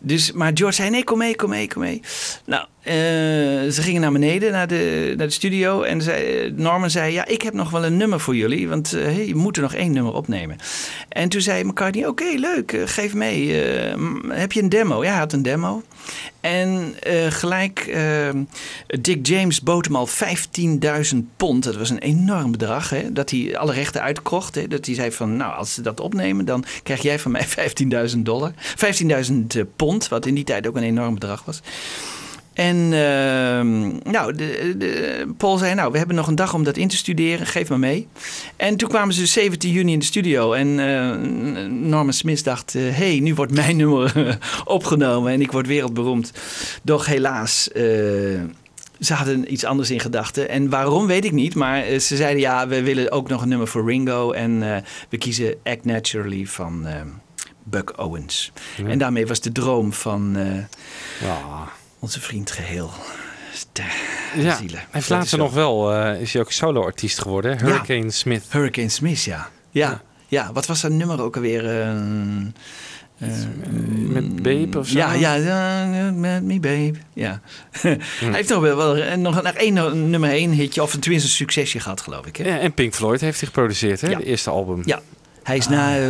[0.00, 2.00] dus, maar George zei, nee, kom mee, kom mee, kom mee.
[2.44, 2.94] Nou, eh,
[3.72, 5.82] ze gingen naar beneden, naar de, naar de studio.
[5.82, 8.68] En zei, Norman zei, ja, ik heb nog wel een nummer voor jullie.
[8.68, 10.56] Want eh, hey, je moet er nog één nummer opnemen.
[11.08, 13.62] En toen zei McCartney, oké, leuk, eh, geef mee.
[13.62, 13.96] Eh,
[14.28, 15.04] heb je een demo?
[15.04, 15.82] Ja, hij had een demo.
[16.40, 18.28] En eh, gelijk, eh,
[19.00, 21.64] Dick James bood hem al 15.000 pond.
[21.64, 22.90] Dat was een enorm bedrag.
[22.90, 24.54] Hè, dat hij alle rechten uitkocht.
[24.54, 27.46] Hè, dat hij zei van, nou, als ze dat opnemen, dan krijg jij van mij
[28.12, 28.52] 15.000 dollar.
[29.26, 29.36] 15.000
[29.76, 31.60] pond, wat in die tijd ook een enorm bedrag was.
[32.58, 36.76] En ehm, nou, de, de, Paul zei, nou, we hebben nog een dag om dat
[36.76, 37.46] in te studeren.
[37.46, 38.08] Geef me mee.
[38.56, 40.52] En toen kwamen ze dus 17 juni in de studio.
[40.52, 41.10] En eh,
[41.70, 45.32] Norman Smith dacht, hé, hey, nu wordt mijn nummer opgenomen.
[45.32, 46.32] En ik word wereldberoemd.
[46.82, 47.72] Doch helaas...
[47.72, 47.82] eh,
[49.00, 50.48] ze hadden iets anders in gedachten.
[50.48, 51.54] En waarom weet ik niet.
[51.54, 54.32] Maar eh, ze zeiden ja, we willen ook nog een nummer voor Ringo.
[54.32, 56.94] En eh, we kiezen Act Naturally van eh,
[57.64, 58.52] Buck Owens.
[58.76, 58.86] Ja.
[58.88, 60.46] En daarmee was de droom van eh,
[61.28, 61.68] Ja.
[61.98, 62.90] Onze vriend geheel.
[63.72, 63.84] Ter
[64.36, 64.76] Ja, ziele.
[64.76, 67.58] hij heeft later nog wel, eh, is hij ook solo-artiest geworden.
[67.58, 68.44] Hurricane Smith.
[68.50, 69.50] Hurricane Smith, ja.
[69.70, 70.52] Ja, ja.
[70.52, 71.66] wat was dat nummer ook alweer?
[71.66, 71.96] eh, eh,
[74.08, 74.98] Met Babe of zo?
[74.98, 76.94] Ja, ja, met me babe.
[77.12, 77.40] Ja.
[77.80, 81.80] Hij heeft nog wel, wel nog, nog één nummer één hitje, of tenminste een succesje
[81.80, 82.36] gehad, geloof ik.
[82.36, 82.44] Hè?
[82.48, 84.08] Ja, en Pink Floyd heeft hij geproduceerd, hè?
[84.08, 84.16] Ja.
[84.18, 84.82] De eerste album.
[84.84, 85.00] Ja,
[85.42, 86.02] hij is na eh,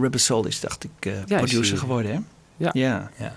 [0.00, 2.18] Rubber Soul is, dacht ik, eh, producer geworden, hè?
[2.56, 2.70] Ja.
[3.18, 3.32] ja.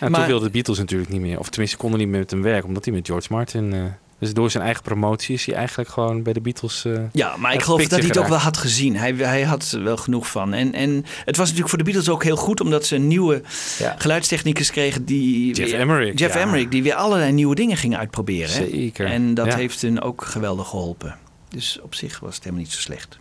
[0.00, 1.38] En Maar- toen wilden de Beatles natuurlijk niet meer.
[1.38, 3.72] Of tenminste konden niet meer met hem werken, omdat hij met George Martin...
[3.72, 3.80] eh,
[4.18, 6.84] dus door zijn eigen promotie is hij eigenlijk gewoon bij de Beatles...
[6.84, 8.96] eh, Ja, maar ik geloof dat hij het ook wel had gezien.
[8.96, 10.52] Hij, hij had er wel genoeg van.
[10.52, 13.42] En, en het was natuurlijk voor de Beatles ook heel goed, omdat ze een nieuwe
[13.78, 13.94] Ja.
[13.98, 15.04] geluidstechnicus kregen.
[15.04, 16.40] Die Jeff Emmerich, Jeff ja.
[16.40, 18.48] Emmerich, die weer allerlei nieuwe dingen ging uitproberen.
[18.54, 18.68] hè.
[18.70, 19.06] Zeker.
[19.06, 19.56] En dat Ja.
[19.56, 21.16] heeft hun ook geweldig geholpen.
[21.48, 23.18] Dus op zich was het helemaal niet zo slecht.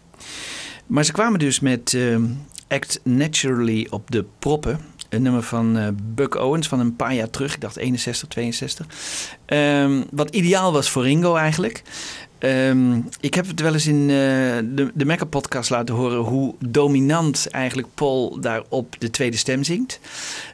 [0.87, 2.23] Maar ze kwamen dus met ehm,
[2.67, 4.79] Act Naturally op de proppen.
[5.09, 7.53] Een nummer van eh, Buck Owens van een paar jaar terug.
[7.53, 8.85] Ik dacht 61, 62.
[9.45, 11.83] Ehm, wat ideaal was voor Ringo eigenlijk.
[12.39, 14.07] Ehm, ik heb het wel eens in eh,
[14.75, 19.63] de, de Mecca podcast laten horen hoe dominant eigenlijk Paul daar op de tweede stem
[19.63, 19.99] zingt.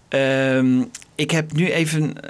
[0.07, 0.83] Ehm,
[1.15, 2.29] ik heb nu even eh,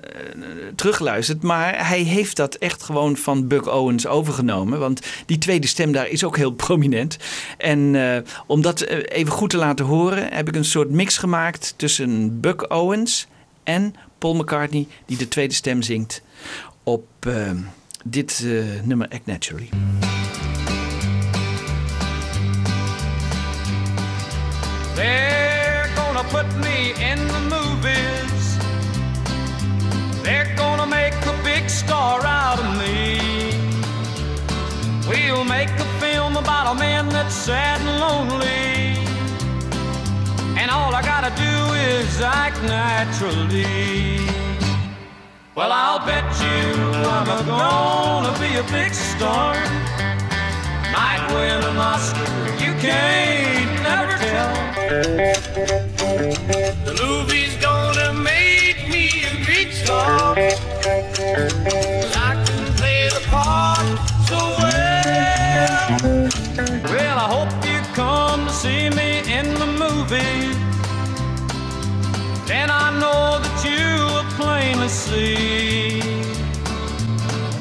[0.75, 4.79] teruggeluisterd, maar hij heeft dat echt gewoon van Buck Owens overgenomen.
[4.79, 7.17] Want die tweede stem daar is ook heel prominent.
[7.57, 11.17] En eh, om dat eh, even goed te laten horen, heb ik een soort mix
[11.17, 13.27] gemaakt tussen Buck Owens
[13.63, 16.21] en Paul McCartney, die de tweede stem zingt
[16.83, 17.51] op eh,
[18.03, 18.45] dit
[18.83, 19.69] nummer Act Naturally.
[24.95, 27.44] They're gonna put me in
[42.15, 43.65] is act naturally.
[45.55, 46.81] Well, I'll bet you
[47.15, 49.55] I'm a gonna be a big star.
[50.95, 52.29] Might win an Oscar,
[52.63, 54.53] you can't never tell.
[56.87, 60.35] The movie's gonna make me a big star.
[62.27, 63.87] I can play the part
[64.29, 65.85] so well.
[66.91, 70.44] Well, I hope you come to see me in the movie.
[72.47, 76.15] Then I know that you will plainly see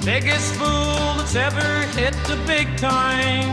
[0.05, 3.49] biggest fool that's ever hit the big time.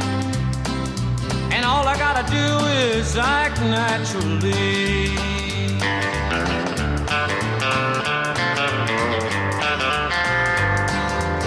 [1.53, 2.47] And all I gotta do
[2.89, 5.07] is act naturally.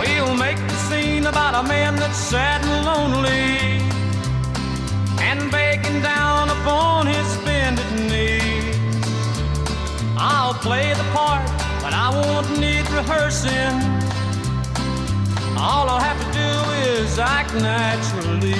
[0.00, 3.82] We'll make the scene about a man that's sad and lonely
[5.28, 6.93] and begging down upon
[13.04, 13.76] rehearsing.
[15.56, 16.50] All I'll have to do
[16.90, 18.54] is act naturally.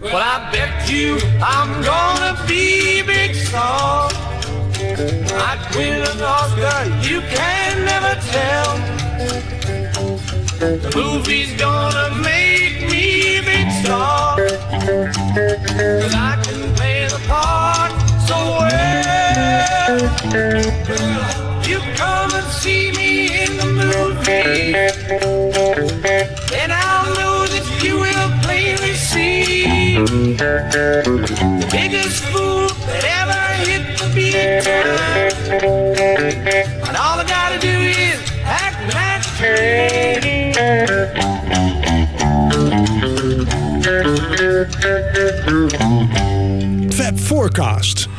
[0.00, 4.10] Well, I bet you I'm gonna be big star.
[5.48, 8.78] I'd win an Oscar, you can never tell.
[10.58, 14.36] The movie's gonna make me big star.
[14.36, 17.92] Cause I can play the part
[18.28, 18.36] so
[21.38, 21.49] well.
[21.70, 24.72] You come and see me in the movie.
[26.50, 34.08] Then I'll know that you will plainly see the biggest fool that ever hit the
[34.12, 35.30] beat time.
[36.88, 40.50] And all I gotta do is act naturally.
[46.90, 48.09] Fab Forecast.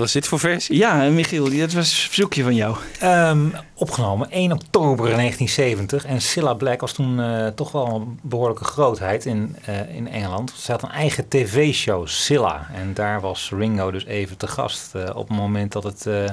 [0.00, 0.76] Wat was dit voor versie?
[0.76, 2.76] Ja, en Michiel, dat was een verzoekje van jou.
[3.00, 6.04] Ehm, opgenomen 1 oktober 1970.
[6.04, 10.52] En Cilla Black was toen eh, toch wel een behoorlijke grootheid in, eh, in Engeland.
[10.56, 12.66] Ze had een eigen tv-show, Cilla.
[12.74, 14.94] En daar was Ringo dus even te gast.
[14.94, 16.24] eh, op het moment dat het eh,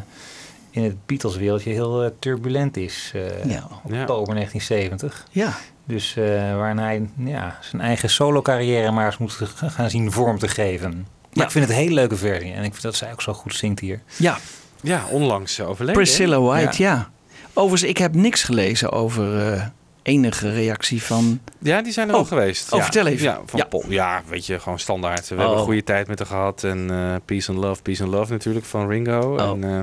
[0.69, 3.11] in het Beatles-wereldje heel turbulent is.
[3.13, 3.67] eh, Ja.
[3.83, 5.25] Oktober 1970.
[5.31, 5.53] Ja.
[5.85, 6.23] Dus eh,
[6.55, 11.07] waarin hij ja, zijn eigen solo-carrière maar eens moet g- gaan zien vorm te geven.
[11.37, 11.51] Maar Ja.
[11.51, 12.51] ik vind het een hele leuke versie.
[12.53, 14.01] En ik vind dat zij ook zo goed zingt hier.
[14.15, 14.37] Ja,
[14.81, 16.01] Ja, onlangs overleden.
[16.01, 17.09] Priscilla White, ja.
[17.53, 19.65] Overigens, ik heb niks gelezen over eh,
[20.01, 21.39] enige reactie van...
[21.59, 22.19] Ja, die zijn er Oh.
[22.19, 22.71] wel geweest.
[22.71, 22.83] Oh, ja.
[22.83, 23.23] vertel even.
[23.23, 23.65] Ja, van Ja.
[23.65, 23.83] Paul.
[23.87, 25.27] ja, weet je, gewoon standaard.
[25.27, 25.39] We Oh.
[25.39, 26.63] hebben een goede tijd met haar gehad.
[26.63, 29.33] En eh, Peace and Love, Peace and Love natuurlijk van Ringo.
[29.35, 29.41] Oh.
[29.49, 29.79] En, eh,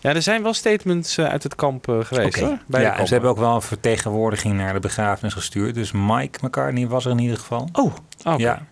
[0.00, 2.58] ja, er zijn wel statements uit het kamp eh, geweest hoor.
[2.66, 5.74] Bij Ja, ze hebben ook wel een vertegenwoordiging naar de begrafenis gestuurd.
[5.74, 7.68] Dus Mike McCartney was er in ieder geval.
[7.72, 7.94] Oh,
[8.24, 8.42] Oké.
[8.42, 8.62] Ja.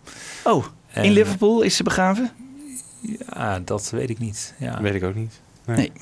[0.44, 0.64] oh.
[1.02, 2.30] In Liverpool is ze begraven?
[3.34, 4.54] Ja, dat weet ik niet.
[4.58, 4.80] Ja.
[4.82, 5.40] Weet ik ook niet.
[5.66, 5.92] Nee.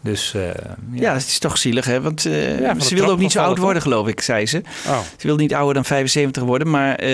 [0.00, 0.50] Dus eh,
[0.92, 2.00] Ja, het is toch zielig, hè?
[2.00, 2.32] Want eh,
[2.80, 4.62] ze wilde ook niet zo oud worden, geloof ik, zei ze.
[4.86, 4.98] Oh.
[5.16, 7.06] Ze wilde niet ouder dan 75 worden, maar eh,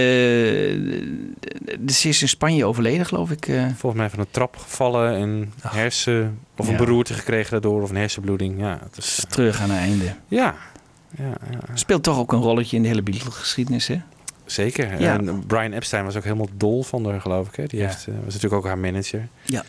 [1.86, 3.44] ze is in Spanje overleden, geloof ik.
[3.76, 6.38] Volgens mij van een trap gevallen en hersen...
[6.56, 6.78] Of een Ja.
[6.78, 7.82] beroerte gekregen daardoor.
[7.82, 8.60] Of een hersenbloeding.
[8.60, 10.04] Ja, het is, terug aan het einde.
[10.28, 10.54] ja.
[11.18, 14.00] Ja, ja, Speelt toch ook een rolletje in de hele Beatles-geschiedenis, hè?
[14.50, 15.00] Zeker.
[15.00, 15.16] Ja.
[15.18, 17.54] En Brian Epstein was ook helemaal dol van haar, geloof ik.
[17.56, 17.66] Hè?
[17.66, 17.86] Die Ja.
[17.86, 19.28] heeft, eh, was natuurlijk ook haar manager.
[19.44, 19.64] Ja.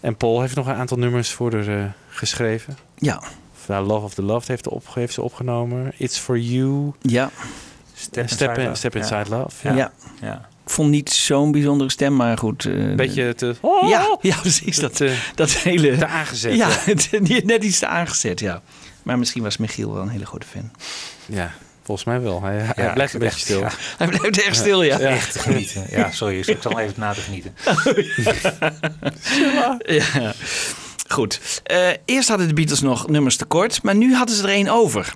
[0.00, 2.76] En Paul heeft nog een aantal nummers voor haar eh, geschreven.
[2.94, 3.22] Ja.
[3.66, 5.92] Nou, Love of the Loved heeft, op, heeft ze opgenomen.
[5.96, 6.92] It's for You.
[7.00, 7.30] Ja.
[7.94, 8.76] Step, Step, Inside in, Love.
[8.76, 9.00] Step Ja.
[9.00, 9.68] Inside Love.
[9.68, 9.74] Ja.
[9.74, 9.92] Ja.
[10.20, 10.48] Ja.
[10.64, 12.64] Ik vond niet zo'n bijzondere stem, maar goed.
[12.64, 13.54] eh, Een beetje te,
[13.88, 14.76] Ja, ja, precies.
[14.76, 15.96] Dat, te, dat hele...
[15.96, 16.54] te aangezet.
[16.56, 17.40] ja, Ja.
[17.44, 18.62] net iets te aangezet, ja.
[19.02, 20.70] Maar misschien was Michiel wel een hele grote fan.
[21.26, 21.52] ja,
[21.86, 22.42] volgens mij wel.
[22.42, 23.60] Hij, hij Ja, blijft een beetje stil.
[23.60, 23.70] ja.
[23.98, 24.98] Hij blijft erg stil, ja.
[24.98, 25.86] Echt te genieten.
[25.90, 26.38] Ja, sorry.
[26.46, 27.54] Ik zal even na te genieten.
[29.86, 30.32] Ja.
[31.08, 31.60] Goed.
[31.64, 35.14] Eh, eerst hadden de Beatles nog nummers tekort, maar nu hadden ze er één over.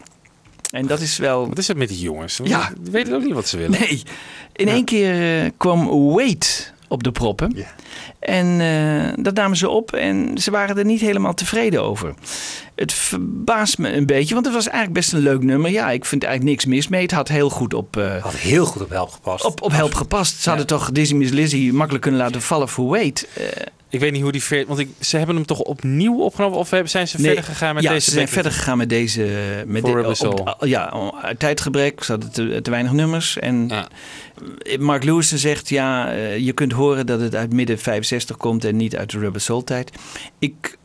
[0.70, 1.48] En dat is wel...
[1.48, 2.40] Wat is het met die jongens?
[2.44, 2.70] Ja.
[2.80, 3.80] Die weten ook niet wat ze willen.
[3.80, 4.02] Nee.
[4.52, 7.52] In één keer eh, kwam Wait op de proppen.
[7.56, 7.66] Ja.
[8.18, 12.14] En eh, dat namen ze op en ze waren er niet helemaal tevreden over.
[12.80, 15.70] Het verbaast me een beetje, want het was eigenlijk best een leuk nummer.
[15.70, 17.02] Ja, ik vind eigenlijk niks mis mee.
[17.02, 19.44] Het had heel goed op, eh, Had heel goed op help gepast.
[19.44, 20.40] op, op help gepast.
[20.40, 23.28] Ze hadden toch Dizzy Miss Lizzy makkelijk kunnen laten vallen voor Wait.
[23.36, 23.44] Eh,
[23.88, 24.66] Ik weet niet hoe die ver...
[24.66, 26.58] Want ik, ze hebben hem toch opnieuw opgenomen?
[26.58, 28.04] Of zijn ze Nee, verder gegaan met ja, deze...
[28.04, 29.22] ze zijn verder gegaan met deze...
[29.66, 32.04] Met de- op- ja, uit tijdgebrek.
[32.04, 33.38] Ze hadden te, te weinig nummers.
[33.38, 33.88] En Ja.
[34.78, 38.76] Mark Lewison zegt, ja, eh, je kunt horen dat het uit midden 65 komt en
[38.76, 39.90] niet uit de Rubber Soul tijd.
[40.38, 40.76] Ik,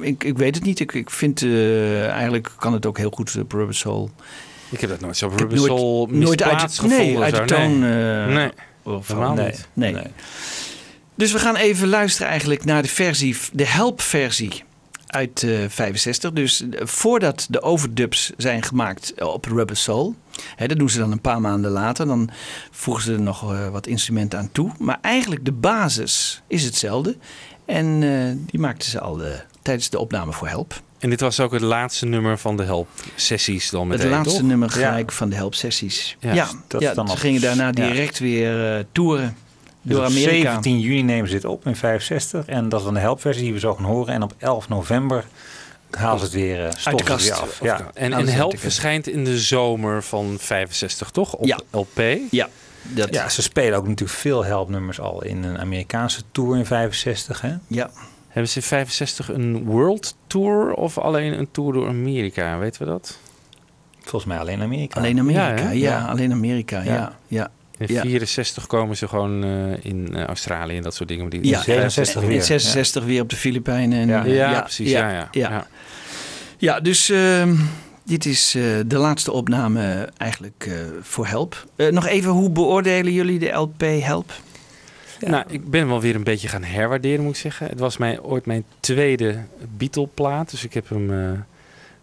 [0.00, 0.80] ik, ik weet het niet.
[0.80, 4.10] Ik, ik vind eh, eigenlijk kan het ook heel goed op Rubber Soul.
[4.70, 7.78] Ik heb dat nooit zo Rubber Soul nooit uit, de- nee, uit de toon.
[7.78, 8.26] Nee.
[8.34, 8.50] Nee.
[8.82, 9.66] of- Helemaal nee, niet.
[9.72, 9.96] Nee.
[11.14, 14.62] Dus we gaan even luisteren eigenlijk naar de versie, de help-versie
[15.06, 16.32] uit eh 65.
[16.32, 20.14] Dus voordat de overdubs zijn gemaakt op Rubber Soul.
[20.56, 22.06] Hè, dat doen ze dan een paar maanden later.
[22.06, 22.30] Dan
[22.70, 24.70] voegen ze er nog wat instrumenten aan toe.
[24.78, 27.16] Maar eigenlijk de basis is hetzelfde.
[27.64, 28.00] En
[28.50, 29.20] die maakten ze al
[29.70, 30.80] tijdens de opname voor Help.
[30.98, 34.48] En dit was ook het laatste nummer van de help-sessies dan meteen, het laatste toch?
[34.48, 36.16] nummer gelijk van de Help-sessies.
[36.20, 37.70] Ja, Ja, dat ja, dan ze op- gingen daarna ja.
[37.72, 39.36] direct weer eh, toeren
[39.82, 40.50] Dus door Amerika.
[40.50, 42.46] 17 juni nemen ze dit op in 65.
[42.46, 44.14] En dat is dan de helpversie die we zo gaan horen.
[44.14, 45.24] En op 11 november
[45.90, 47.24] halen ze het weer, uh, Uit de kast.
[47.24, 47.58] Weer af.
[47.62, 47.90] Ja.
[47.94, 51.34] En, en Help verschijnt in de zomer van 65, toch?
[51.34, 51.58] Op Ja.
[51.70, 52.00] LP.
[52.30, 52.48] Ja,
[52.82, 57.40] dat, ja, ze spelen ook natuurlijk veel helpnummers al in een Amerikaanse tour in 65.
[57.40, 57.54] Hè?
[57.66, 57.90] ja.
[58.30, 62.58] Hebben ze in 65 een world tour of alleen een tour door Amerika?
[62.58, 63.18] Weten we dat?
[64.00, 64.98] Volgens mij alleen Amerika.
[65.00, 67.18] Alleen Amerika, Ja, alleen Amerika, ja.
[67.26, 67.50] Ja.
[67.78, 68.00] In Ja.
[68.00, 71.30] 64 komen ze gewoon eh, in eh, Australië en dat soort dingen.
[71.30, 72.42] Die, Ja, in 67 in weer.
[72.42, 73.98] 66 weer op de Filipijnen.
[73.98, 74.24] En, Ja.
[74.24, 74.90] Ja, precies.
[74.90, 75.28] Ja, ja.
[75.30, 75.50] ja.
[75.50, 75.66] ja.
[76.58, 77.54] Ja, dus ehm,
[78.04, 81.66] dit is eh, de laatste opname eigenlijk eh, voor Help.
[81.76, 84.32] Eh, nog even, hoe beoordelen jullie de LP Help?
[85.28, 87.66] Nou, ik ben wel weer een beetje gaan herwaarderen, moet ik zeggen.
[87.66, 89.38] Het was mijn, ooit mijn tweede
[89.76, 90.50] Beatle-plaat.
[90.50, 91.38] Dus ik heb hem eh,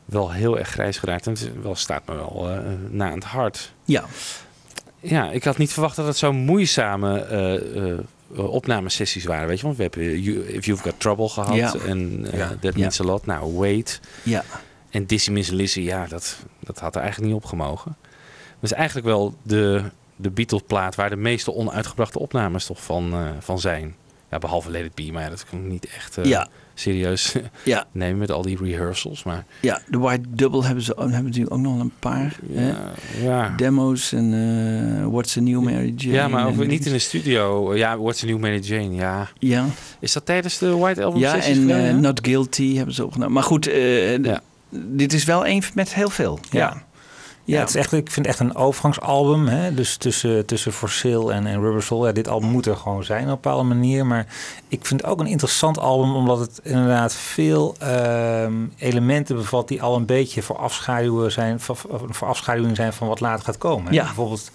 [0.06, 1.26] wel heel erg grijs geraakt.
[1.28, 2.60] En het wel, staat me wel eh,
[2.90, 3.72] na aan het hart.
[3.86, 4.04] Ja,
[5.00, 7.98] Ja, ik had niet verwacht dat het zo moeizame eh, eh,
[8.36, 9.48] opnamesessies waren.
[9.48, 11.56] Weet je, want we hebben You- If You've Got Trouble gehad.
[11.56, 11.74] Ja.
[11.88, 12.48] En eh, Ja.
[12.48, 12.80] That Ja.
[12.80, 13.26] Means a Lot.
[13.26, 14.00] Nou, Wait.
[14.24, 14.44] ja.
[14.90, 17.96] En Dizzy Miss Lizzy, ja, dat, dat had er eigenlijk niet op gemogen.
[18.60, 19.82] Dat is eigenlijk wel de,
[20.18, 23.96] de Beatle-plaat waar de meeste onuitgebrachte opnames toch van, eh, van zijn.
[24.32, 26.48] Ja, behalve Let It Be, maar ja, dat kan ik niet echt eh, Ja.
[26.74, 27.86] serieus Ja.
[27.92, 29.24] nemen met al die rehearsals.
[29.24, 32.74] Maar Ja, de White Double hebben ze hebben natuurlijk ook nog een paar hè?
[33.24, 34.34] ja, demo's en
[35.04, 36.14] eh, What's the New Mary Jane.
[36.16, 37.76] ja maar niet in de studio.
[37.76, 39.28] Ja, What's the New Mary Jane, ja.
[39.40, 39.66] Ja,
[40.00, 42.00] Is dat tijdens de White Album ja en gedaan?
[42.02, 43.34] Not Guilty hebben ze opgenomen.
[43.34, 43.64] Maar goed,
[44.70, 46.40] dit is wel een met heel veel.
[46.50, 46.84] Ja,
[47.48, 47.60] Ja.
[47.60, 49.48] Het is echt, ik vind het echt een overgangsalbum.
[49.48, 49.74] Hè?
[49.74, 52.06] Dus tussen, tussen For Sale en, en Rubber Soul.
[52.06, 54.06] Ja, dit album moet er gewoon zijn op een bepaalde manier.
[54.06, 54.26] Maar
[54.68, 56.16] ik vind het ook een interessant album.
[56.16, 61.60] Omdat het inderdaad veel ehm, elementen bevat die al een beetje voor afschaduwen zijn.
[61.60, 61.78] Voor,
[62.10, 63.88] voor afschaduwing zijn van wat later gaat komen.
[63.88, 63.94] hè.
[63.94, 64.04] Ja.
[64.04, 64.52] Bijvoorbeeld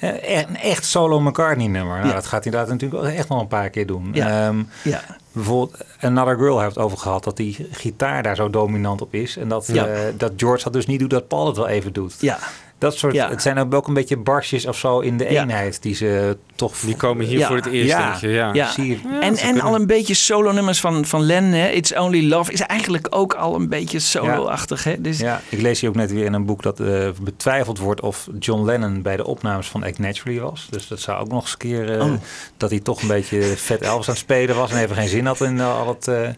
[0.00, 1.96] een echt solo McCartney nummer.
[1.96, 2.14] Nou, Ja.
[2.14, 4.10] Dat gaat hij inderdaad natuurlijk echt nog een paar keer doen.
[4.12, 4.46] Ja.
[4.46, 5.00] Ehm, ja.
[5.34, 9.36] Bijvoorbeeld Another Girl heeft over gehad dat die gitaar daar zo dominant op is.
[9.36, 9.86] En dat, Ja.
[9.86, 12.14] eh, dat George dat dus niet doet, dat Paul het wel even doet.
[12.20, 12.38] ja.
[12.78, 13.28] Dat soort, Ja.
[13.28, 15.42] het zijn ook een beetje barsjes of zo in de Ja.
[15.42, 16.74] eenheid die ze toch...
[16.78, 17.46] Die komen hier Ja.
[17.46, 18.08] voor het eerst, Ja.
[18.10, 18.28] denk je.
[18.28, 18.50] Ja.
[18.54, 18.70] Ja.
[18.70, 18.98] Zie je.
[19.20, 21.68] en en al een beetje solo-nummers van, van Len, hè?
[21.68, 24.84] It's Only Love, is eigenlijk ook al een beetje solo-achtig.
[24.84, 25.00] Hè?
[25.00, 28.00] Dus, Ja, ik lees hier ook net weer in een boek dat eh, betwijfeld wordt
[28.00, 30.66] of John Lennon bij de opnames van Act Naturally was.
[30.70, 32.12] Dus dat zou ook nog eens een keer eh, Oh.
[32.56, 35.26] dat hij toch een beetje vet Elvis aan het spelen was en even geen zin
[35.26, 36.28] had in eh, al het, eh,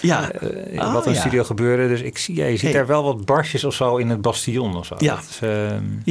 [0.00, 0.30] ja.
[0.30, 1.20] eh, Ah, wat in de ja.
[1.20, 1.88] studio gebeurde.
[1.88, 2.72] Dus ik zie, ja, je ziet Hey.
[2.72, 4.94] daar wel wat barsjes of zo in het bastion of zo.
[4.98, 5.14] Ja.
[5.14, 5.40] Dat
[5.74, 6.02] is,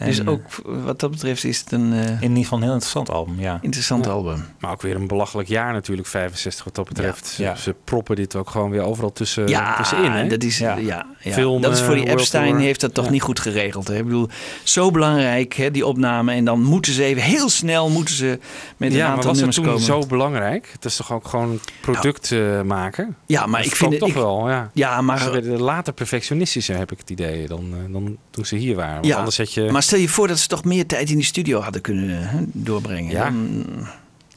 [0.00, 0.06] ja.
[0.06, 0.42] Dus en, ook
[0.84, 3.58] wat dat betreft is het een eh, In ieder geval een heel interessant album, ja.
[3.62, 4.10] interessant Ja.
[4.10, 4.44] album.
[4.60, 7.34] Maar ook weer een belachelijk jaar natuurlijk, 65 wat dat betreft.
[7.38, 7.54] Ja.
[7.54, 10.10] Ze, ze proppen dit ook gewoon weer overal tussen, Ja, tussenin.
[10.10, 10.26] Hè?
[10.26, 10.76] dat is, ja.
[10.76, 11.06] Ja.
[11.22, 12.60] Ja, Film, dat is voor die eh, World Epstein Tour.
[12.60, 13.10] heeft dat toch Ja.
[13.10, 13.88] niet goed geregeld.
[13.88, 13.96] Hè?
[13.96, 14.28] Ik bedoel,
[14.62, 16.32] zo belangrijk, hè, die opname.
[16.32, 18.38] En dan moeten ze even heel snel moeten ze
[18.76, 20.02] met een ja, maar aantal was het nummers toen komen.
[20.02, 20.68] zo belangrijk?
[20.72, 23.16] Het is toch ook gewoon een product eh, maken?
[23.26, 24.70] Ja, maar Dat ik vind het toch ik- wel, ja.
[24.74, 28.76] Ja, maar, Ze werden later perfectionistischer, heb ik het idee, dan, dan toen ze hier
[28.76, 28.94] waren.
[28.94, 29.68] Want ja, anders zet je...
[29.70, 32.38] maar stel je voor dat ze toch meer tijd in die studio hadden kunnen hè,
[32.46, 33.10] doorbrengen.
[33.12, 33.24] Ja.
[33.24, 33.64] Dan-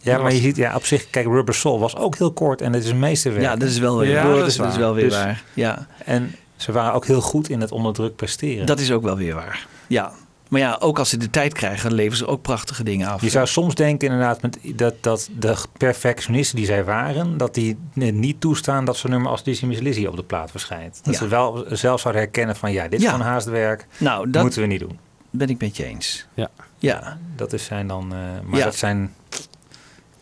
[0.02, 2.72] Ja, maar je ziet, ja, op zich, kijk, Rubber Soul was ook heel kort en
[2.72, 3.44] dat is een meesterwerk.
[3.46, 4.38] ja, dat is wel weer Ja, waar.
[4.38, 4.82] dat is dat is waar.
[4.82, 5.44] wel weer Dus- waar.
[5.54, 8.66] Ja, En ze waren ook heel goed in het onder druk presteren.
[8.66, 9.68] dat is ook wel weer waar.
[9.88, 10.12] Ja.
[10.50, 13.22] Maar ja, ook als ze de tijd krijgen, leveren ze ook prachtige dingen af.
[13.22, 17.78] Je zou soms denken inderdaad met dat, dat de perfectionisten die zij waren, dat die
[17.94, 21.00] niet toestaan dat zo'n nummer als Dizzy Miss Lizzy op de plaat verschijnt.
[21.04, 21.20] Dat Ja.
[21.20, 23.12] ze wel zelf zouden herkennen van ja, dit is Ja.
[23.12, 25.00] gewoon haastwerk, nou, dat moeten we niet doen.
[25.36, 26.26] Ben ik met je eens.
[26.34, 26.50] Ja.
[26.78, 28.66] Ja, Dat is zijn dan, eh, maar Ja.
[28.66, 29.14] dat zijn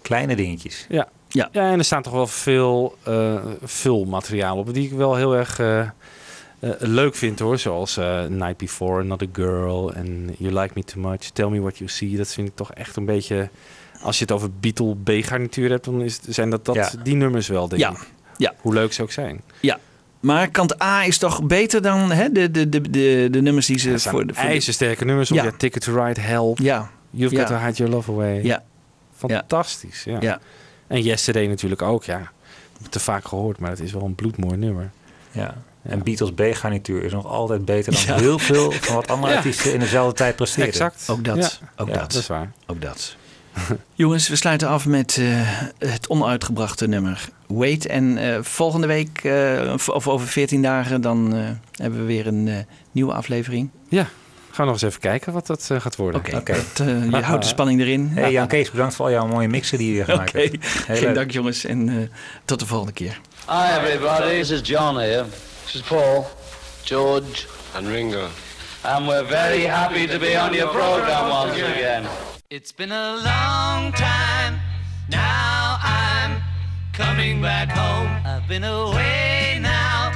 [0.01, 0.85] kleine dingetjes.
[0.89, 1.07] Ja.
[1.27, 1.49] Ja.
[1.51, 5.59] ja, en er staat toch wel veel eh vulmateriaal op die ik wel heel erg
[5.59, 5.87] eh,
[6.79, 7.57] leuk vind hoor.
[7.57, 11.77] Zoals eh, Night Before, Another Girl en You Like Me Too Much, Tell Me What
[11.77, 12.17] You See.
[12.17, 13.49] Dat vind ik toch echt een beetje...
[14.01, 16.89] Als je het over Beatle B-garnituur hebt, dan is, zijn dat, dat Ja.
[17.03, 17.89] die nummers wel, denk Ja.
[17.91, 18.11] ik.
[18.37, 18.53] Ja.
[18.61, 19.41] Hoe leuk ze ook zijn.
[20.21, 23.79] Maar kant A is toch beter dan hè, de, de, de, de, de nummers die
[23.79, 24.33] ze voor de...
[24.33, 25.37] Voor ijzersterke nummers op.
[25.37, 25.43] Ja.
[25.43, 25.51] Ja.
[25.57, 27.45] Ticket to Ride, Help, ja, You've Ja.
[27.45, 28.43] Got to Hide Your Love Away.
[28.43, 28.63] ja,
[29.15, 30.17] Fantastisch, ja.
[30.19, 30.39] ja.
[30.87, 32.31] En Yesterday natuurlijk ook, ja.
[32.89, 34.91] Te vaak gehoord, maar het is wel een bloedmooi nummer.
[35.31, 35.55] Ja.
[35.81, 38.15] En Beatles B-garnituur is nog altijd beter dan Ja.
[38.21, 39.37] heel veel van wat andere Ja.
[39.37, 40.67] artiesten in dezelfde tijd presteren.
[40.67, 41.09] Exact.
[41.09, 41.37] Ook dat.
[41.37, 41.67] Ja.
[41.75, 42.11] Ook Ja, dat.
[42.11, 42.51] Dat is waar.
[42.67, 43.15] Ook dat.
[43.93, 45.25] Jongens, we sluiten af met eh,
[45.77, 47.85] het onuitgebrachte nummer Wait.
[47.85, 51.39] En eh, volgende week, eh, of over 14 dagen, dan eh,
[51.81, 52.55] hebben we weer een eh,
[52.91, 53.69] nieuwe aflevering.
[53.89, 56.19] Ja, gaan we nog eens even kijken wat dat gaat worden.
[56.21, 56.53] Oké, Oké.
[56.53, 58.11] dat, eh, je houdt de spanning erin.
[58.13, 60.63] Hey Jan Kees, bedankt voor al jouw mooie mixen die je weer gemaakt Oké, hebt.
[60.85, 61.15] Heel geen leuk.
[61.15, 61.95] dank jongens en eh,
[62.45, 63.19] tot de volgende keer.
[63.47, 64.29] Hi, everybody.
[64.39, 65.25] This is John here.
[65.63, 66.27] This is Paul,
[66.83, 67.45] George,
[67.75, 68.27] And Ringo.
[68.81, 72.03] and we're very happy to be on your program once again.
[72.47, 74.59] It's been a long time.
[75.09, 76.31] Now I'm
[77.01, 78.09] coming back home.
[78.25, 80.11] I've been away now.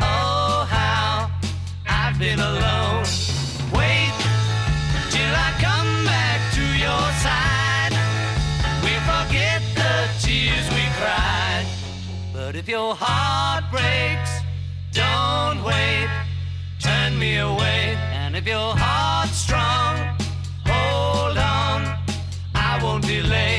[0.00, 1.30] Oh, how
[1.86, 3.04] I've been alone.
[3.78, 4.16] Wait
[5.14, 7.94] till I come back to your side.
[8.86, 11.66] We forget the tears we cried.
[12.32, 14.32] But if your heart breaks,
[14.92, 16.08] don't wait.
[16.80, 17.96] Turn me away.
[18.20, 19.94] And if your heart's strong,
[20.66, 21.80] hold on.
[22.54, 23.57] I won't delay.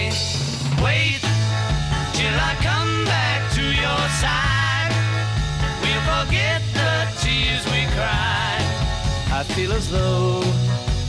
[9.54, 10.42] Feel as though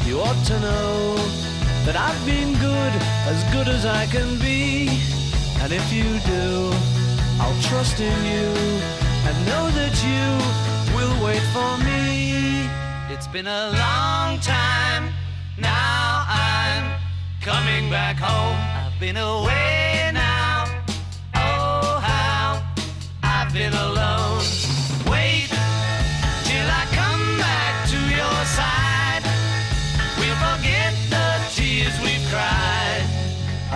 [0.06, 1.14] you ought to know
[1.84, 2.92] that I've been good,
[3.32, 4.88] as good as I can be.
[5.62, 6.70] And if you do,
[7.40, 8.48] I'll trust in you
[9.26, 10.26] and know that you
[10.96, 12.68] will wait for me.
[13.12, 15.12] It's been a long time.
[15.58, 16.98] Now I'm
[17.40, 18.58] coming back home.
[18.86, 20.64] I've been away now.
[21.34, 22.62] Oh, how
[23.22, 24.29] I've been alone.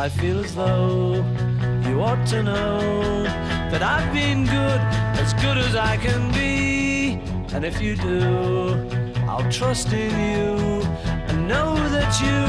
[0.04, 1.24] I feel as though
[1.88, 3.22] you ought to know
[3.72, 4.80] that I've been good,
[5.18, 7.18] as good as I can be.
[7.54, 8.86] And if you do,
[9.26, 12.40] I'll trust in you and know that you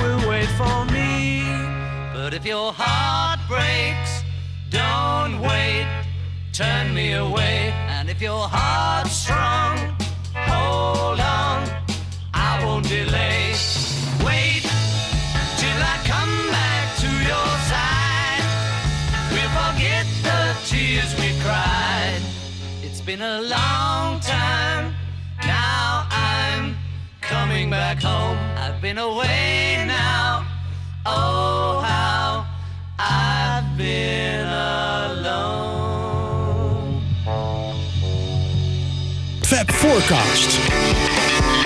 [0.00, 1.44] will wait for me.
[2.12, 4.24] But if your heart breaks,
[4.68, 5.86] don't wait,
[6.52, 7.72] turn me away.
[7.86, 9.78] And if your heart's strong,
[10.34, 11.70] hold on,
[12.34, 13.36] I won't delay.
[23.06, 24.92] Been a long time,
[25.44, 26.76] now I'm
[27.20, 28.36] coming back home.
[28.56, 30.44] I've been away now.
[31.06, 32.44] Oh, how
[32.98, 35.80] I've been alone.
[39.44, 41.65] Fab Forecast.